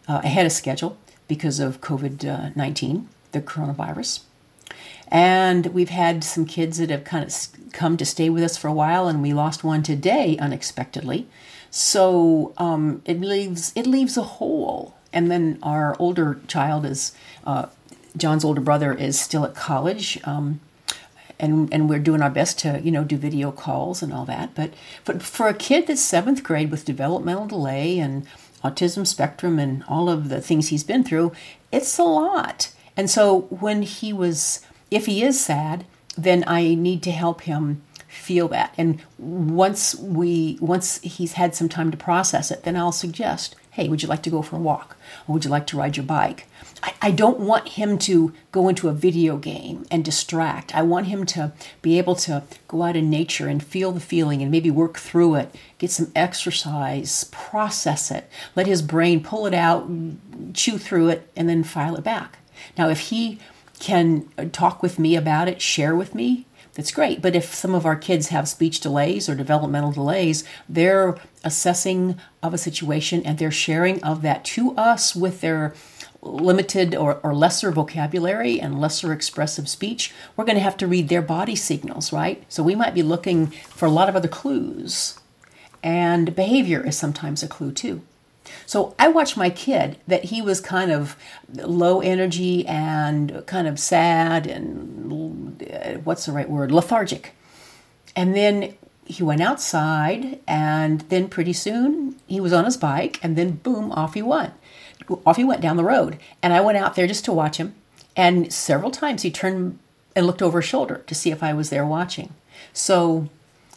uh, 0.08 0.20
ahead 0.25 0.46
of 0.46 0.52
schedule 0.52 0.98
because 1.28 1.60
of 1.60 1.80
COVID 1.80 2.56
19, 2.56 3.08
the 3.32 3.40
coronavirus. 3.40 4.20
And 5.10 5.66
we've 5.66 5.88
had 5.88 6.25
some 6.25 6.44
kids 6.44 6.78
that 6.78 6.90
have 6.90 7.04
kind 7.04 7.25
of 7.25 7.72
come 7.72 7.96
to 7.96 8.04
stay 8.04 8.28
with 8.28 8.42
us 8.42 8.56
for 8.56 8.68
a 8.68 8.72
while, 8.72 9.08
and 9.08 9.22
we 9.22 9.32
lost 9.32 9.64
one 9.64 9.82
today 9.82 10.37
unexpectedly. 10.38 11.26
So 11.70 12.52
um, 12.58 13.02
it 13.04 13.20
leaves 13.20 13.72
it 13.75 13.87
leaves 13.87 14.16
a 14.16 14.22
hole. 14.22 14.94
And 15.12 15.30
then 15.30 15.58
our 15.62 15.96
older 15.98 16.40
child 16.48 16.84
is 16.84 17.12
uh, 17.46 17.66
John's 18.16 18.44
older 18.44 18.60
brother 18.60 18.92
is 18.92 19.18
still 19.18 19.44
at 19.44 19.54
college. 19.54 20.18
Um, 20.25 20.60
and, 21.40 21.72
and 21.72 21.88
we're 21.88 22.00
doing 22.00 22.20
our 22.20 22.30
best 22.30 22.58
to 22.60 22.80
you 22.82 22.90
know 22.90 23.04
do 23.04 23.16
video 23.16 23.52
calls 23.52 24.02
and 24.02 24.12
all 24.12 24.25
that 24.25 24.56
but 24.56 24.75
but 25.04 25.22
for 25.22 25.46
a 25.46 25.54
kid 25.54 25.87
that's 25.87 26.00
seventh 26.00 26.42
grade 26.42 26.68
with 26.68 26.84
developmental 26.84 27.46
delay 27.46 28.00
and 28.00 28.26
autism 28.64 29.06
spectrum 29.06 29.56
and 29.56 29.84
all 29.87 30.10
of 30.10 30.30
the 30.30 30.40
things 30.40 30.70
he's 30.70 30.82
been 30.82 31.04
through 31.04 31.30
it's 31.70 31.96
a 31.96 32.02
lot 32.02 32.72
and 32.96 33.08
so 33.08 33.42
when 33.50 33.82
he 33.82 34.12
was 34.12 34.66
if 34.90 35.06
he 35.06 35.22
is 35.22 35.40
sad, 35.40 35.84
then 36.16 36.44
I 36.46 36.75
need 36.75 37.02
to 37.04 37.12
help 37.12 37.42
him 37.42 37.82
feel 38.18 38.48
that. 38.48 38.75
And 38.76 39.00
once 39.18 39.94
we 39.94 40.58
once 40.60 41.00
he's 41.00 41.32
had 41.34 41.54
some 41.54 41.68
time 41.68 41.90
to 41.90 41.96
process 41.96 42.50
it, 42.50 42.64
then 42.64 42.76
I'll 42.76 42.92
suggest, 42.92 43.56
hey, 43.72 43.88
would 43.88 44.02
you 44.02 44.08
like 44.08 44.22
to 44.25 44.30
go 44.30 44.42
for 44.42 44.56
a 44.56 44.60
walk? 44.60 44.96
Or 45.26 45.32
would 45.32 45.44
you 45.44 45.50
like 45.50 45.66
to 45.68 45.76
ride 45.76 45.96
your 45.96 46.06
bike? 46.06 46.46
I, 46.82 46.94
I 47.02 47.10
don't 47.10 47.40
want 47.40 47.70
him 47.70 47.98
to 47.98 48.32
go 48.52 48.68
into 48.68 48.88
a 48.88 48.92
video 48.92 49.37
game 49.37 49.87
and 49.90 50.04
distract. 50.04 50.75
I 50.75 50.82
want 50.82 51.06
him 51.06 51.26
to 51.26 51.52
be 51.82 51.98
able 51.98 52.14
to 52.16 52.42
go 52.66 52.82
out 52.82 52.96
in 52.96 53.10
nature 53.10 53.48
and 53.48 53.62
feel 53.62 53.92
the 53.92 54.00
feeling 54.00 54.42
and 54.42 54.50
maybe 54.50 54.70
work 54.70 54.98
through 54.98 55.37
it, 55.37 55.54
get 55.78 55.90
some 55.90 56.12
exercise, 56.14 57.24
process 57.33 58.11
it, 58.11 58.31
let 58.54 58.66
his 58.66 58.83
brain 58.83 59.22
pull 59.22 59.46
it 59.46 59.54
out, 59.54 59.88
chew 60.54 60.78
through 60.78 61.09
it, 61.09 61.31
and 61.37 61.48
then 61.48 61.64
file 61.64 61.96
it 61.96 62.04
back. 62.04 62.38
Now, 62.76 62.88
if 62.88 63.00
he 63.11 63.38
can 63.78 64.28
uh, 64.37 64.46
talk 64.50 64.83
with 64.83 64.98
me 64.98 65.16
about 65.16 65.48
it, 65.48 65.62
share 65.62 65.94
with 65.94 66.14
me, 66.14 66.46
that's 66.78 66.92
great. 66.92 67.20
But 67.20 67.34
if 67.34 67.52
some 67.52 67.74
of 67.74 67.84
our 67.84 67.96
kids 67.96 68.28
have 68.28 68.48
speech 68.48 68.78
delays 68.78 69.28
or 69.28 69.34
developmental 69.34 69.90
delays, 69.90 70.44
they're 70.68 71.18
assessing 71.42 72.20
of 72.40 72.54
a 72.54 72.58
situation 72.58 73.20
and 73.24 73.36
they're 73.36 73.50
sharing 73.50 74.00
of 74.04 74.22
that 74.22 74.44
to 74.44 74.76
us 74.76 75.16
with 75.16 75.40
their 75.40 75.74
limited 76.22 76.94
or, 76.94 77.18
or 77.24 77.34
lesser 77.34 77.72
vocabulary 77.72 78.60
and 78.60 78.80
lesser 78.80 79.12
expressive 79.12 79.68
speech, 79.68 80.14
we're 80.36 80.44
going 80.44 80.54
to 80.54 80.62
have 80.62 80.76
to 80.76 80.86
read 80.86 81.08
their 81.08 81.20
body 81.20 81.56
signals, 81.56 82.12
right? 82.12 82.44
So 82.48 82.62
we 82.62 82.76
might 82.76 82.94
be 82.94 83.02
looking 83.02 83.48
for 83.48 83.86
a 83.86 83.90
lot 83.90 84.08
of 84.08 84.14
other 84.14 84.28
clues. 84.28 85.18
And 85.82 86.36
behavior 86.36 86.86
is 86.86 86.96
sometimes 86.96 87.42
a 87.42 87.48
clue 87.48 87.72
too. 87.72 88.02
So 88.66 88.94
I 88.98 89.08
watched 89.08 89.37
my 89.37 89.50
kid 89.50 89.96
that 90.06 90.24
he 90.24 90.42
was 90.42 90.61
kind 90.61 90.90
of 90.90 91.16
low 91.54 92.00
energy 92.00 92.66
and 92.66 93.44
kind 93.46 93.66
of 93.66 93.78
sad 93.78 94.46
and 94.46 95.62
uh, 95.62 95.94
what's 96.04 96.26
the 96.26 96.32
right 96.32 96.48
word? 96.48 96.70
Lethargic. 96.70 97.32
And 98.14 98.34
then 98.34 98.74
he 99.04 99.22
went 99.22 99.40
outside 99.40 100.38
and 100.46 101.00
then 101.02 101.28
pretty 101.28 101.52
soon 101.52 102.16
he 102.26 102.40
was 102.40 102.52
on 102.52 102.64
his 102.64 102.76
bike 102.76 103.18
and 103.22 103.37
then 103.37 103.52
boom 103.52 103.90
off 103.92 104.14
he 104.14 104.22
went. 104.22 104.52
Off 105.24 105.37
he 105.37 105.44
went 105.44 105.62
down 105.62 105.76
the 105.76 105.84
road. 105.84 106.18
And 106.42 106.52
i 106.52 106.61
went 106.61 106.78
out 106.78 106.94
there 106.94 107.06
just 107.06 107.24
to 107.24 107.32
watch 107.32 107.56
him. 107.56 107.74
And 108.16 108.52
several 108.52 108.90
times 108.90 109.22
he 109.22 109.30
turned 109.30 109.78
and 110.14 110.26
looked 110.26 110.42
over 110.42 110.61
his 110.61 110.68
shoulder 110.68 111.04
to 111.06 111.14
see 111.14 111.30
if 111.30 111.42
i 111.42 111.52
was 111.52 111.70
there 111.70 111.87
watching. 111.87 112.34
So 112.72 113.28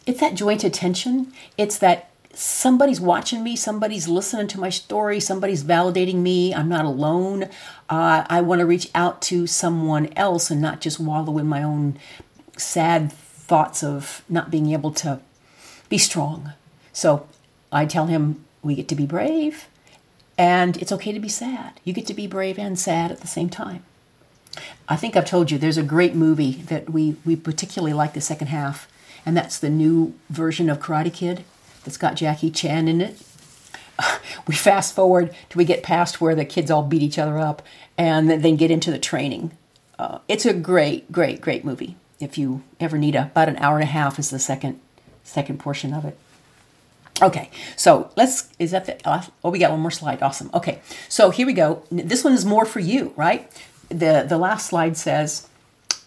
it's 0.06 0.20
that 0.20 0.34
joint 0.34 0.64
attention. 0.64 1.32
It's 1.56 1.78
that 1.78 2.10
somebody's 2.34 3.00
watching 3.00 3.42
me, 3.42 3.56
somebody's 3.56 4.08
listening 4.08 4.48
to 4.48 4.60
my 4.60 4.70
story, 4.70 5.20
somebody's 5.20 5.64
validating 5.64 6.16
me. 6.16 6.54
I'm 6.54 6.68
not 6.68 6.84
alone. 6.84 7.44
Uh, 7.88 8.24
I 8.28 8.40
want 8.40 8.60
to 8.60 8.66
reach 8.66 8.90
out 8.94 9.22
to 9.22 9.46
someone 9.46 10.12
else 10.16 10.50
and 10.50 10.60
not 10.60 10.80
just 10.80 10.98
wallow 10.98 11.38
in 11.38 11.46
my 11.46 11.62
own 11.62 11.98
sad 12.56 13.12
thoughts 13.12 13.82
of 13.82 14.24
not 14.28 14.50
being 14.50 14.72
able 14.72 14.92
to 14.92 15.20
be 15.88 15.98
strong. 15.98 16.52
So 16.92 17.26
I 17.70 17.86
tell 17.86 18.06
him 18.06 18.44
we 18.62 18.74
get 18.74 18.88
to 18.88 18.94
be 18.94 19.06
brave 19.06 19.66
and 20.38 20.76
it's 20.78 20.92
okay 20.92 21.12
to 21.12 21.20
be 21.20 21.28
sad. 21.28 21.80
You 21.84 21.92
get 21.92 22.06
to 22.06 22.14
be 22.14 22.26
brave 22.26 22.58
and 22.58 22.78
sad 22.78 23.10
at 23.10 23.20
the 23.20 23.26
same 23.26 23.50
time. 23.50 23.84
I 24.88 24.96
think 24.96 25.16
I've 25.16 25.24
told 25.26 25.50
you 25.50 25.58
there's 25.58 25.78
a 25.78 25.82
great 25.82 26.14
movie 26.14 26.52
that 26.52 26.90
we, 26.90 27.16
we 27.24 27.36
particularly 27.36 27.94
like 27.94 28.12
the 28.12 28.20
second 28.20 28.48
half, 28.48 28.86
and 29.24 29.34
that's 29.36 29.58
the 29.58 29.70
new 29.70 30.14
version 30.28 30.68
of 30.68 30.78
Karate 30.78 31.12
Kid 31.12 31.44
that's 31.84 31.96
got 31.96 32.16
Jackie 32.16 32.50
Chan 32.50 32.88
in 32.88 33.00
it. 33.00 33.16
We 34.48 34.54
fast 34.54 34.94
forward 34.96 35.32
till 35.48 35.58
we 35.58 35.64
get 35.64 35.84
past 35.84 36.20
where 36.20 36.34
the 36.34 36.44
kids 36.44 36.70
all 36.70 36.82
beat 36.82 37.02
each 37.02 37.18
other 37.18 37.38
up 37.38 37.62
and 37.96 38.28
then 38.28 38.56
get 38.56 38.70
into 38.70 38.90
the 38.90 38.98
training. 38.98 39.52
Uh, 39.98 40.18
it's 40.26 40.44
a 40.44 40.52
great, 40.52 41.12
great, 41.12 41.40
great 41.40 41.64
movie. 41.64 41.94
If 42.18 42.36
you 42.36 42.62
ever 42.80 42.98
need 42.98 43.14
a, 43.14 43.24
about 43.24 43.48
an 43.48 43.56
hour 43.58 43.76
and 43.76 43.84
a 43.84 43.86
half 43.86 44.18
is 44.18 44.30
the 44.30 44.40
second 44.40 44.80
second 45.22 45.60
portion 45.60 45.94
of 45.94 46.04
it. 46.04 46.18
Okay, 47.20 47.50
so 47.76 48.10
let's, 48.16 48.48
is 48.58 48.72
that 48.72 48.86
the, 48.86 49.08
uh, 49.08 49.22
oh, 49.44 49.50
we 49.50 49.58
got 49.58 49.70
one 49.70 49.80
more 49.80 49.90
slide. 49.90 50.22
Awesome. 50.22 50.50
Okay, 50.52 50.80
so 51.08 51.30
here 51.30 51.46
we 51.46 51.52
go. 51.52 51.84
This 51.90 52.24
one 52.24 52.32
is 52.32 52.44
more 52.44 52.64
for 52.64 52.80
you, 52.80 53.12
right? 53.16 53.50
The, 53.88 54.24
the 54.28 54.38
last 54.38 54.66
slide 54.66 54.96
says, 54.96 55.46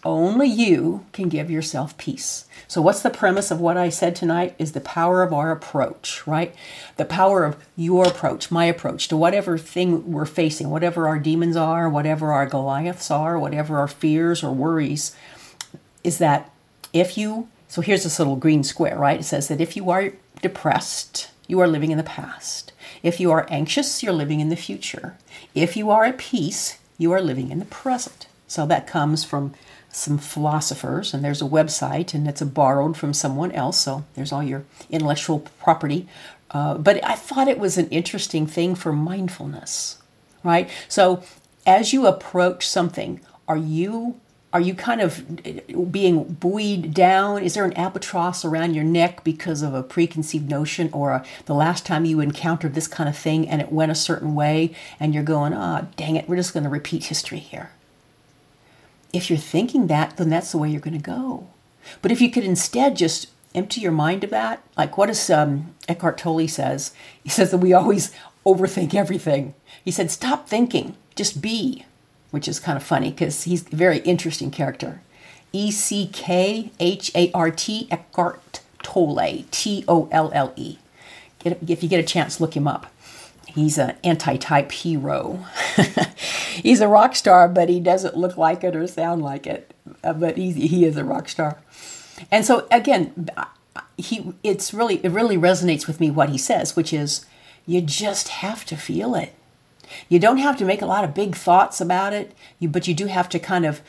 only 0.06 0.48
you 0.48 1.04
can 1.12 1.28
give 1.28 1.50
yourself 1.50 1.96
peace. 1.98 2.46
So, 2.68 2.80
what's 2.80 3.02
the 3.02 3.10
premise 3.10 3.50
of 3.50 3.60
what 3.60 3.76
I 3.76 3.88
said 3.88 4.16
tonight? 4.16 4.54
Is 4.58 4.72
the 4.72 4.80
power 4.80 5.22
of 5.22 5.32
our 5.32 5.50
approach, 5.50 6.26
right? 6.26 6.54
The 6.96 7.04
power 7.04 7.44
of 7.44 7.56
your 7.76 8.06
approach, 8.06 8.50
my 8.50 8.64
approach 8.64 9.08
to 9.08 9.16
whatever 9.16 9.58
thing 9.58 10.12
we're 10.12 10.26
facing, 10.26 10.70
whatever 10.70 11.06
our 11.06 11.18
demons 11.18 11.56
are, 11.56 11.88
whatever 11.88 12.32
our 12.32 12.46
Goliaths 12.46 13.10
are, 13.10 13.38
whatever 13.38 13.78
our 13.78 13.88
fears 13.88 14.42
or 14.42 14.52
worries, 14.52 15.14
is 16.02 16.18
that 16.18 16.50
if 16.92 17.18
you, 17.18 17.48
so 17.68 17.82
here's 17.82 18.04
this 18.04 18.18
little 18.18 18.36
green 18.36 18.64
square, 18.64 18.98
right? 18.98 19.20
It 19.20 19.24
says 19.24 19.48
that 19.48 19.60
if 19.60 19.76
you 19.76 19.90
are 19.90 20.12
depressed, 20.40 21.30
you 21.46 21.60
are 21.60 21.68
living 21.68 21.90
in 21.90 21.98
the 21.98 22.04
past. 22.04 22.72
If 23.02 23.20
you 23.20 23.30
are 23.30 23.46
anxious, 23.50 24.02
you're 24.02 24.12
living 24.12 24.40
in 24.40 24.48
the 24.48 24.56
future. 24.56 25.16
If 25.54 25.76
you 25.76 25.90
are 25.90 26.04
at 26.04 26.18
peace, 26.18 26.78
you 26.98 27.12
are 27.12 27.20
living 27.20 27.50
in 27.50 27.58
the 27.58 27.64
present. 27.64 28.26
So 28.48 28.66
that 28.66 28.86
comes 28.86 29.24
from 29.24 29.54
some 29.96 30.18
philosophers, 30.18 31.14
and 31.14 31.24
there's 31.24 31.40
a 31.40 31.46
website, 31.46 32.12
and 32.12 32.28
it's 32.28 32.42
borrowed 32.42 32.96
from 32.98 33.14
someone 33.14 33.50
else, 33.52 33.78
so 33.78 34.04
there's 34.14 34.30
all 34.30 34.42
your 34.42 34.64
intellectual 34.90 35.40
property. 35.58 36.06
Uh, 36.50 36.76
but 36.76 37.02
I 37.02 37.14
thought 37.14 37.48
it 37.48 37.58
was 37.58 37.78
an 37.78 37.88
interesting 37.88 38.46
thing 38.46 38.74
for 38.74 38.92
mindfulness, 38.92 39.98
right? 40.44 40.68
So 40.86 41.22
as 41.66 41.94
you 41.94 42.06
approach 42.06 42.68
something, 42.68 43.20
are 43.48 43.56
you 43.56 44.20
are 44.52 44.60
you 44.60 44.74
kind 44.74 45.02
of 45.02 45.92
being 45.92 46.24
buoyed 46.24 46.94
down? 46.94 47.42
Is 47.42 47.54
there 47.54 47.64
an 47.66 47.76
albatross 47.76 48.42
around 48.42 48.74
your 48.74 48.84
neck 48.84 49.22
because 49.22 49.60
of 49.60 49.74
a 49.74 49.82
preconceived 49.82 50.48
notion 50.48 50.88
or 50.94 51.10
a, 51.10 51.24
the 51.44 51.54
last 51.54 51.84
time 51.84 52.06
you 52.06 52.20
encountered 52.20 52.74
this 52.74 52.88
kind 52.88 53.06
of 53.06 53.18
thing 53.18 53.46
and 53.46 53.60
it 53.60 53.70
went 53.70 53.92
a 53.92 53.94
certain 53.94 54.34
way 54.34 54.74
and 54.98 55.12
you're 55.12 55.24
going, 55.24 55.52
ah, 55.52 55.80
oh, 55.82 55.88
dang 55.96 56.16
it, 56.16 56.26
we're 56.26 56.36
just 56.36 56.54
going 56.54 56.64
to 56.64 56.70
repeat 56.70 57.04
history 57.04 57.38
here? 57.38 57.70
If 59.12 59.30
you're 59.30 59.38
thinking 59.38 59.86
that, 59.86 60.16
then 60.16 60.30
that's 60.30 60.52
the 60.52 60.58
way 60.58 60.68
you're 60.68 60.80
going 60.80 60.96
to 60.96 61.02
go. 61.02 61.46
But 62.02 62.12
if 62.12 62.20
you 62.20 62.30
could 62.30 62.44
instead 62.44 62.96
just 62.96 63.28
empty 63.54 63.80
your 63.80 63.92
mind 63.92 64.24
of 64.24 64.30
that, 64.30 64.62
like 64.76 64.98
what 64.98 65.06
does 65.06 65.30
um, 65.30 65.74
Eckhart 65.88 66.18
Tolle 66.18 66.48
says? 66.48 66.92
He 67.22 67.30
says 67.30 67.50
that 67.50 67.58
we 67.58 67.72
always 67.72 68.12
overthink 68.44 68.94
everything. 68.94 69.54
He 69.84 69.90
said, 69.90 70.10
stop 70.10 70.48
thinking, 70.48 70.96
just 71.14 71.40
be 71.40 71.84
which 72.36 72.48
is 72.48 72.60
kind 72.60 72.76
of 72.76 72.82
funny 72.82 73.10
because 73.10 73.44
he's 73.44 73.66
a 73.72 73.76
very 73.76 73.98
interesting 74.00 74.50
character. 74.50 75.00
E 75.52 75.70
C 75.70 76.06
K 76.12 76.70
H 76.78 77.10
A 77.14 77.30
R 77.32 77.50
T, 77.50 77.88
Eckhart 77.90 78.60
Tolle, 78.82 79.44
T 79.50 79.84
O 79.88 80.08
L 80.12 80.30
L 80.34 80.52
E. 80.56 80.76
If 81.44 81.82
you 81.82 81.88
get 81.88 82.00
a 82.00 82.02
chance, 82.02 82.40
look 82.40 82.54
him 82.54 82.68
up. 82.68 82.92
He's 83.46 83.78
an 83.78 83.96
anti 84.04 84.36
type 84.36 84.70
hero. 84.70 85.46
he's 86.62 86.80
a 86.80 86.88
rock 86.88 87.14
star, 87.14 87.48
but 87.48 87.68
he 87.68 87.80
doesn't 87.80 88.16
look 88.16 88.36
like 88.36 88.64
it 88.64 88.76
or 88.76 88.86
sound 88.86 89.22
like 89.22 89.46
it. 89.46 89.74
Uh, 90.02 90.12
but 90.12 90.36
he, 90.36 90.52
he 90.52 90.84
is 90.84 90.96
a 90.96 91.04
rock 91.04 91.28
star. 91.28 91.58
And 92.30 92.44
so, 92.44 92.66
again, 92.70 93.28
he 93.98 94.32
it's 94.42 94.74
really 94.74 94.96
it 95.04 95.10
really 95.10 95.36
resonates 95.36 95.86
with 95.86 96.00
me 96.00 96.10
what 96.10 96.30
he 96.30 96.38
says, 96.38 96.76
which 96.76 96.92
is 96.92 97.26
you 97.66 97.80
just 97.80 98.28
have 98.28 98.64
to 98.66 98.76
feel 98.76 99.14
it. 99.14 99.34
You 100.08 100.18
don't 100.18 100.38
have 100.38 100.56
to 100.58 100.64
make 100.64 100.82
a 100.82 100.86
lot 100.86 101.04
of 101.04 101.14
big 101.14 101.34
thoughts 101.34 101.80
about 101.80 102.12
it, 102.12 102.34
you, 102.58 102.68
but 102.68 102.88
you 102.88 102.94
do 102.94 103.06
have 103.06 103.28
to 103.30 103.38
kind 103.38 103.64
of, 103.64 103.80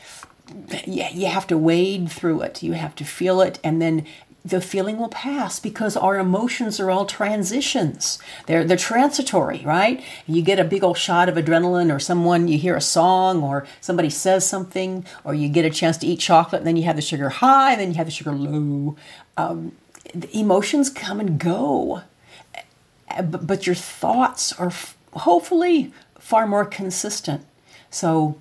yeah, 0.86 1.10
you 1.10 1.26
have 1.26 1.46
to 1.48 1.58
wade 1.58 2.10
through 2.10 2.42
it. 2.42 2.62
You 2.62 2.74
have 2.74 2.94
to 2.96 3.04
feel 3.04 3.40
it, 3.40 3.58
and 3.64 3.82
then 3.82 4.06
the 4.48 4.60
feeling 4.60 4.98
will 4.98 5.08
pass 5.08 5.60
because 5.60 5.96
our 5.96 6.18
emotions 6.18 6.80
are 6.80 6.90
all 6.90 7.06
transitions. 7.06 8.18
They're 8.46 8.64
they're 8.64 8.76
transitory, 8.76 9.62
right? 9.64 10.02
You 10.26 10.42
get 10.42 10.58
a 10.58 10.64
big 10.64 10.84
old 10.84 10.98
shot 10.98 11.28
of 11.28 11.36
adrenaline, 11.36 11.94
or 11.94 11.98
someone 11.98 12.48
you 12.48 12.58
hear 12.58 12.76
a 12.76 12.80
song, 12.80 13.42
or 13.42 13.66
somebody 13.80 14.10
says 14.10 14.48
something, 14.48 15.04
or 15.24 15.34
you 15.34 15.48
get 15.48 15.64
a 15.64 15.70
chance 15.70 15.96
to 15.98 16.06
eat 16.06 16.20
chocolate, 16.20 16.60
and 16.60 16.66
then 16.66 16.76
you 16.76 16.84
have 16.84 16.96
the 16.96 17.02
sugar 17.02 17.28
high, 17.28 17.72
and 17.72 17.80
then 17.80 17.90
you 17.90 17.96
have 17.96 18.06
the 18.06 18.12
sugar 18.12 18.32
low. 18.32 18.96
Um, 19.36 19.72
emotions 20.32 20.90
come 20.90 21.20
and 21.20 21.38
go, 21.38 22.02
but 23.22 23.66
your 23.66 23.74
thoughts 23.74 24.52
are 24.54 24.72
hopefully 25.12 25.92
far 26.18 26.46
more 26.46 26.64
consistent. 26.64 27.44
So 27.90 28.36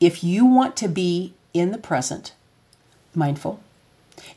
if 0.00 0.24
you 0.24 0.46
want 0.46 0.76
to 0.76 0.88
be 0.88 1.34
in 1.52 1.72
the 1.72 1.78
present, 1.78 2.32
mindful, 3.14 3.60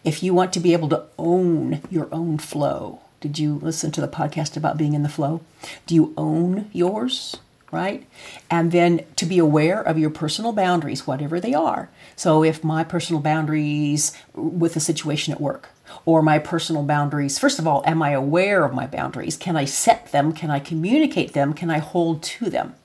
if 0.04 0.24
you 0.24 0.34
want 0.34 0.54
to 0.54 0.60
be 0.60 0.74
able 0.74 0.90
to 0.90 1.04
own 1.18 1.82
your 1.90 2.08
own 2.12 2.38
flow, 2.38 3.02
did 3.22 3.40
you 3.40 3.56
listen 3.56 3.92
to 3.92 4.02
the 4.02 4.08
podcast 4.08 4.58
about 4.58 4.78
being 4.78 4.94
in 4.94 5.04
the 5.04 5.10
flow? 5.10 5.42
Do 5.88 5.96
you 5.96 6.14
own 6.18 6.70
yours? 6.74 7.38
Right? 7.72 8.06
And 8.52 8.72
then 8.72 9.04
to 9.16 9.26
be 9.26 9.40
aware 9.40 9.82
of 9.82 9.98
your 9.98 10.12
personal 10.12 10.52
boundaries, 10.52 11.08
whatever 11.08 11.40
they 11.40 11.56
are. 11.56 11.90
So 12.16 12.44
if 12.44 12.64
my 12.64 12.84
personal 12.84 13.22
boundaries 13.22 14.16
with 14.36 14.76
a 14.76 14.80
situation 14.80 15.34
at 15.34 15.42
work, 15.42 15.70
or 16.06 16.22
my 16.22 16.40
personal 16.40 16.84
boundaries. 16.84 17.40
First 17.40 17.60
of 17.60 17.68
all, 17.68 17.84
am 17.86 18.02
I 18.02 18.12
aware 18.12 18.66
of 18.66 18.74
my 18.74 18.88
boundaries? 18.88 19.38
Can 19.38 19.56
I 19.56 19.66
set 19.66 20.12
them? 20.12 20.34
Can 20.34 20.50
I 20.50 20.60
communicate 20.60 21.34
them? 21.34 21.54
Can 21.54 21.70
I 21.70 21.80
hold 21.80 22.24
to 22.24 22.50
them? 22.50 22.76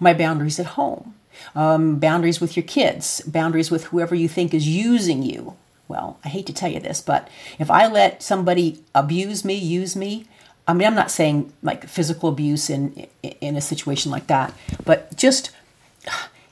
My 0.00 0.14
boundaries 0.14 0.58
at 0.58 0.66
home, 0.66 1.14
um, 1.54 1.96
boundaries 1.98 2.40
with 2.40 2.56
your 2.56 2.64
kids, 2.64 3.20
boundaries 3.26 3.70
with 3.70 3.84
whoever 3.84 4.14
you 4.14 4.28
think 4.28 4.54
is 4.54 4.66
using 4.66 5.22
you. 5.22 5.56
Well, 5.88 6.18
I 6.24 6.28
hate 6.28 6.46
to 6.46 6.52
tell 6.52 6.70
you 6.70 6.80
this, 6.80 7.00
but 7.00 7.28
if 7.58 7.70
I 7.70 7.86
let 7.86 8.22
somebody 8.22 8.82
abuse 8.94 9.44
me, 9.44 9.54
use 9.54 9.94
me, 9.94 10.26
I 10.66 10.74
mean, 10.74 10.86
I'm 10.86 10.94
not 10.94 11.10
saying 11.10 11.52
like 11.62 11.86
physical 11.86 12.28
abuse 12.28 12.68
in 12.68 13.06
in 13.22 13.56
a 13.56 13.60
situation 13.60 14.10
like 14.10 14.26
that, 14.26 14.52
but 14.84 15.16
just 15.16 15.52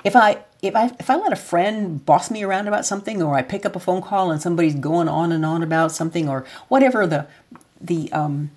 if 0.05 0.15
I 0.15 0.39
if 0.63 0.77
I 0.77 0.93
if 0.99 1.11
I 1.11 1.17
let 1.17 1.33
a 1.33 1.37
friend 1.37 2.05
boss 2.05 2.31
me 2.31 2.43
around 2.45 2.69
about 2.69 2.87
something, 2.87 3.23
or 3.23 3.35
I 3.35 3.43
pick 3.43 3.67
up 3.67 3.75
a 3.75 3.81
phone 3.81 4.03
call 4.03 4.31
and 4.31 4.41
somebody's 4.41 4.75
going 4.77 5.09
on 5.09 5.33
and 5.33 5.45
on 5.45 5.63
about 5.63 5.91
something, 5.91 6.29
or 6.29 6.45
whatever 6.69 7.07
the 7.07 7.27
the 7.81 8.13
um, 8.13 8.51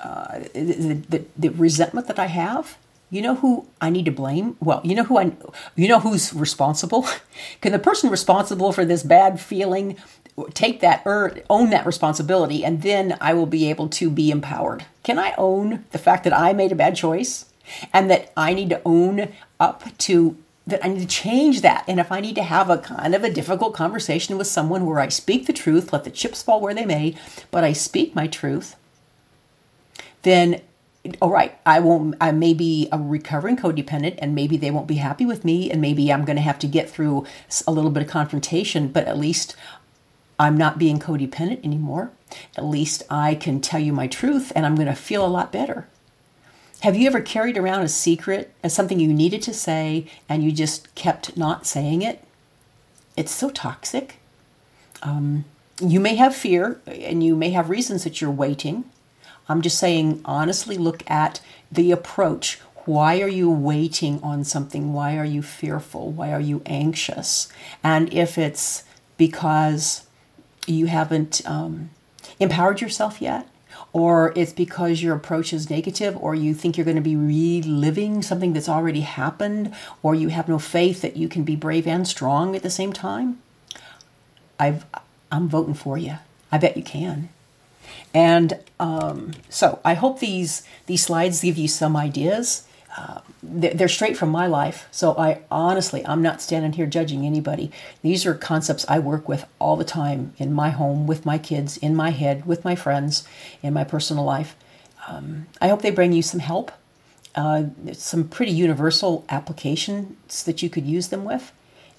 uh, 0.00 0.40
the, 0.54 1.02
the, 1.08 1.24
the 1.36 1.48
resentment 1.50 2.06
that 2.08 2.18
I 2.18 2.26
have, 2.26 2.76
you 3.10 3.20
know 3.22 3.36
who 3.36 3.66
I 3.80 3.90
need 3.90 4.06
to 4.06 4.10
blame? 4.10 4.56
Well, 4.60 4.80
you 4.82 4.94
know 4.94 5.04
who 5.04 5.18
I 5.18 5.32
you 5.76 5.88
know 5.88 6.00
who's 6.00 6.32
responsible? 6.32 7.06
Can 7.60 7.72
the 7.72 7.78
person 7.78 8.08
responsible 8.10 8.72
for 8.72 8.84
this 8.84 9.02
bad 9.02 9.38
feeling 9.40 9.98
take 10.54 10.80
that 10.80 11.02
or 11.04 11.36
own 11.50 11.70
that 11.70 11.86
responsibility 11.86 12.64
and 12.64 12.82
then 12.82 13.16
I 13.20 13.34
will 13.34 13.46
be 13.46 13.68
able 13.68 13.88
to 13.90 14.10
be 14.10 14.30
empowered. 14.30 14.84
Can 15.02 15.18
I 15.18 15.34
own 15.36 15.84
the 15.90 15.98
fact 15.98 16.24
that 16.24 16.32
I 16.32 16.52
made 16.52 16.72
a 16.72 16.76
bad 16.76 16.96
choice 16.96 17.46
and 17.92 18.10
that 18.10 18.32
I 18.36 18.54
need 18.54 18.70
to 18.70 18.80
own 18.84 19.28
up 19.60 19.96
to 19.98 20.36
that 20.66 20.84
I 20.84 20.88
need 20.88 21.00
to 21.00 21.06
change 21.06 21.60
that. 21.62 21.84
And 21.88 21.98
if 21.98 22.12
I 22.12 22.20
need 22.20 22.36
to 22.36 22.42
have 22.42 22.70
a 22.70 22.78
kind 22.78 23.14
of 23.14 23.24
a 23.24 23.30
difficult 23.30 23.74
conversation 23.74 24.38
with 24.38 24.46
someone 24.46 24.86
where 24.86 25.00
I 25.00 25.08
speak 25.08 25.46
the 25.46 25.52
truth, 25.52 25.92
let 25.92 26.04
the 26.04 26.10
chips 26.10 26.42
fall 26.42 26.60
where 26.60 26.74
they 26.74 26.86
may, 26.86 27.16
but 27.50 27.64
I 27.64 27.72
speak 27.72 28.14
my 28.14 28.28
truth, 28.28 28.76
then 30.22 30.60
all 31.20 31.30
right, 31.30 31.58
I 31.66 31.80
won't 31.80 32.14
I 32.20 32.30
may 32.30 32.54
be 32.54 32.88
a 32.92 32.98
recovering 32.98 33.56
codependent 33.56 34.16
and 34.18 34.36
maybe 34.36 34.56
they 34.56 34.70
won't 34.70 34.86
be 34.86 34.96
happy 34.96 35.26
with 35.26 35.44
me 35.44 35.68
and 35.68 35.80
maybe 35.80 36.12
I'm 36.12 36.24
going 36.24 36.36
to 36.36 36.42
have 36.42 36.60
to 36.60 36.68
get 36.68 36.88
through 36.88 37.26
a 37.66 37.72
little 37.72 37.90
bit 37.90 38.04
of 38.04 38.08
confrontation, 38.08 38.86
but 38.86 39.08
at 39.08 39.18
least 39.18 39.56
I'm 40.42 40.56
not 40.56 40.76
being 40.76 40.98
codependent 40.98 41.64
anymore. 41.64 42.10
At 42.56 42.64
least 42.64 43.04
I 43.08 43.36
can 43.36 43.60
tell 43.60 43.78
you 43.78 43.92
my 43.92 44.08
truth 44.08 44.50
and 44.56 44.66
I'm 44.66 44.74
going 44.74 44.88
to 44.88 44.94
feel 44.94 45.24
a 45.24 45.28
lot 45.28 45.52
better. 45.52 45.86
Have 46.80 46.96
you 46.96 47.06
ever 47.06 47.20
carried 47.20 47.56
around 47.56 47.82
a 47.82 47.88
secret 47.88 48.52
as 48.64 48.74
something 48.74 48.98
you 48.98 49.14
needed 49.14 49.40
to 49.42 49.54
say 49.54 50.08
and 50.28 50.42
you 50.42 50.50
just 50.50 50.92
kept 50.96 51.36
not 51.36 51.64
saying 51.64 52.02
it? 52.02 52.24
It's 53.16 53.30
so 53.30 53.50
toxic. 53.50 54.16
Um, 55.04 55.44
you 55.80 56.00
may 56.00 56.16
have 56.16 56.34
fear 56.34 56.80
and 56.88 57.22
you 57.22 57.36
may 57.36 57.50
have 57.50 57.70
reasons 57.70 58.02
that 58.02 58.20
you're 58.20 58.28
waiting. 58.28 58.84
I'm 59.48 59.62
just 59.62 59.78
saying, 59.78 60.22
honestly, 60.24 60.76
look 60.76 61.08
at 61.08 61.40
the 61.70 61.92
approach. 61.92 62.58
Why 62.84 63.22
are 63.22 63.28
you 63.28 63.48
waiting 63.48 64.20
on 64.24 64.42
something? 64.42 64.92
Why 64.92 65.16
are 65.16 65.24
you 65.24 65.40
fearful? 65.40 66.10
Why 66.10 66.32
are 66.32 66.40
you 66.40 66.62
anxious? 66.66 67.46
And 67.84 68.12
if 68.12 68.36
it's 68.36 68.82
because 69.16 70.01
you 70.66 70.86
haven't 70.86 71.42
um, 71.46 71.90
empowered 72.38 72.80
yourself 72.80 73.20
yet, 73.20 73.48
or 73.92 74.32
it's 74.36 74.52
because 74.52 75.02
your 75.02 75.14
approach 75.14 75.52
is 75.52 75.68
negative, 75.68 76.16
or 76.16 76.34
you 76.34 76.54
think 76.54 76.76
you're 76.76 76.84
going 76.84 76.96
to 76.96 77.02
be 77.02 77.16
reliving 77.16 78.22
something 78.22 78.52
that's 78.52 78.68
already 78.68 79.00
happened, 79.00 79.74
or 80.02 80.14
you 80.14 80.28
have 80.28 80.48
no 80.48 80.58
faith 80.58 81.02
that 81.02 81.16
you 81.16 81.28
can 81.28 81.42
be 81.42 81.56
brave 81.56 81.86
and 81.86 82.06
strong 82.06 82.56
at 82.56 82.62
the 82.62 82.70
same 82.70 82.92
time, 82.92 83.38
I've, 84.58 84.84
I'm 85.30 85.48
voting 85.48 85.74
for 85.74 85.98
you. 85.98 86.18
I 86.50 86.58
bet 86.58 86.76
you 86.76 86.82
can. 86.82 87.30
And 88.14 88.58
um, 88.78 89.32
so 89.48 89.80
I 89.84 89.94
hope 89.94 90.20
these 90.20 90.62
these 90.86 91.02
slides 91.02 91.40
give 91.42 91.56
you 91.56 91.68
some 91.68 91.96
ideas 91.96 92.66
they're 93.42 93.88
straight 93.88 94.16
from 94.16 94.30
my 94.30 94.46
life. 94.46 94.86
So 94.90 95.16
I 95.16 95.40
honestly, 95.50 96.04
I'm 96.06 96.22
not 96.22 96.40
standing 96.40 96.72
here 96.72 96.86
judging 96.86 97.26
anybody. 97.26 97.70
These 98.02 98.24
are 98.26 98.34
concepts 98.34 98.84
I 98.88 98.98
work 98.98 99.28
with 99.28 99.46
all 99.58 99.76
the 99.76 99.84
time 99.84 100.32
in 100.38 100.52
my 100.52 100.70
home, 100.70 101.06
with 101.06 101.26
my 101.26 101.38
kids, 101.38 101.76
in 101.76 101.94
my 101.96 102.10
head, 102.10 102.46
with 102.46 102.64
my 102.64 102.74
friends, 102.74 103.26
in 103.62 103.74
my 103.74 103.84
personal 103.84 104.24
life. 104.24 104.54
Um, 105.08 105.46
I 105.60 105.68
hope 105.68 105.82
they 105.82 105.90
bring 105.90 106.12
you 106.12 106.22
some 106.22 106.40
help, 106.40 106.70
uh, 107.34 107.64
some 107.92 108.28
pretty 108.28 108.52
universal 108.52 109.24
applications 109.28 110.44
that 110.44 110.62
you 110.62 110.70
could 110.70 110.86
use 110.86 111.08
them 111.08 111.24
with. 111.24 111.52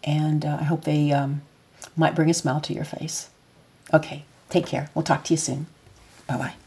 And 0.03 0.45
uh, 0.45 0.57
I 0.61 0.63
hope 0.63 0.83
they 0.83 1.11
um, 1.11 1.41
might 1.95 2.15
bring 2.15 2.29
a 2.29 2.33
smile 2.33 2.61
to 2.61 2.73
your 2.73 2.85
face. 2.85 3.29
Okay, 3.93 4.23
take 4.49 4.65
care. 4.65 4.89
We'll 4.93 5.03
talk 5.03 5.23
to 5.25 5.33
you 5.33 5.37
soon. 5.37 5.67
Bye 6.27 6.37
bye. 6.37 6.62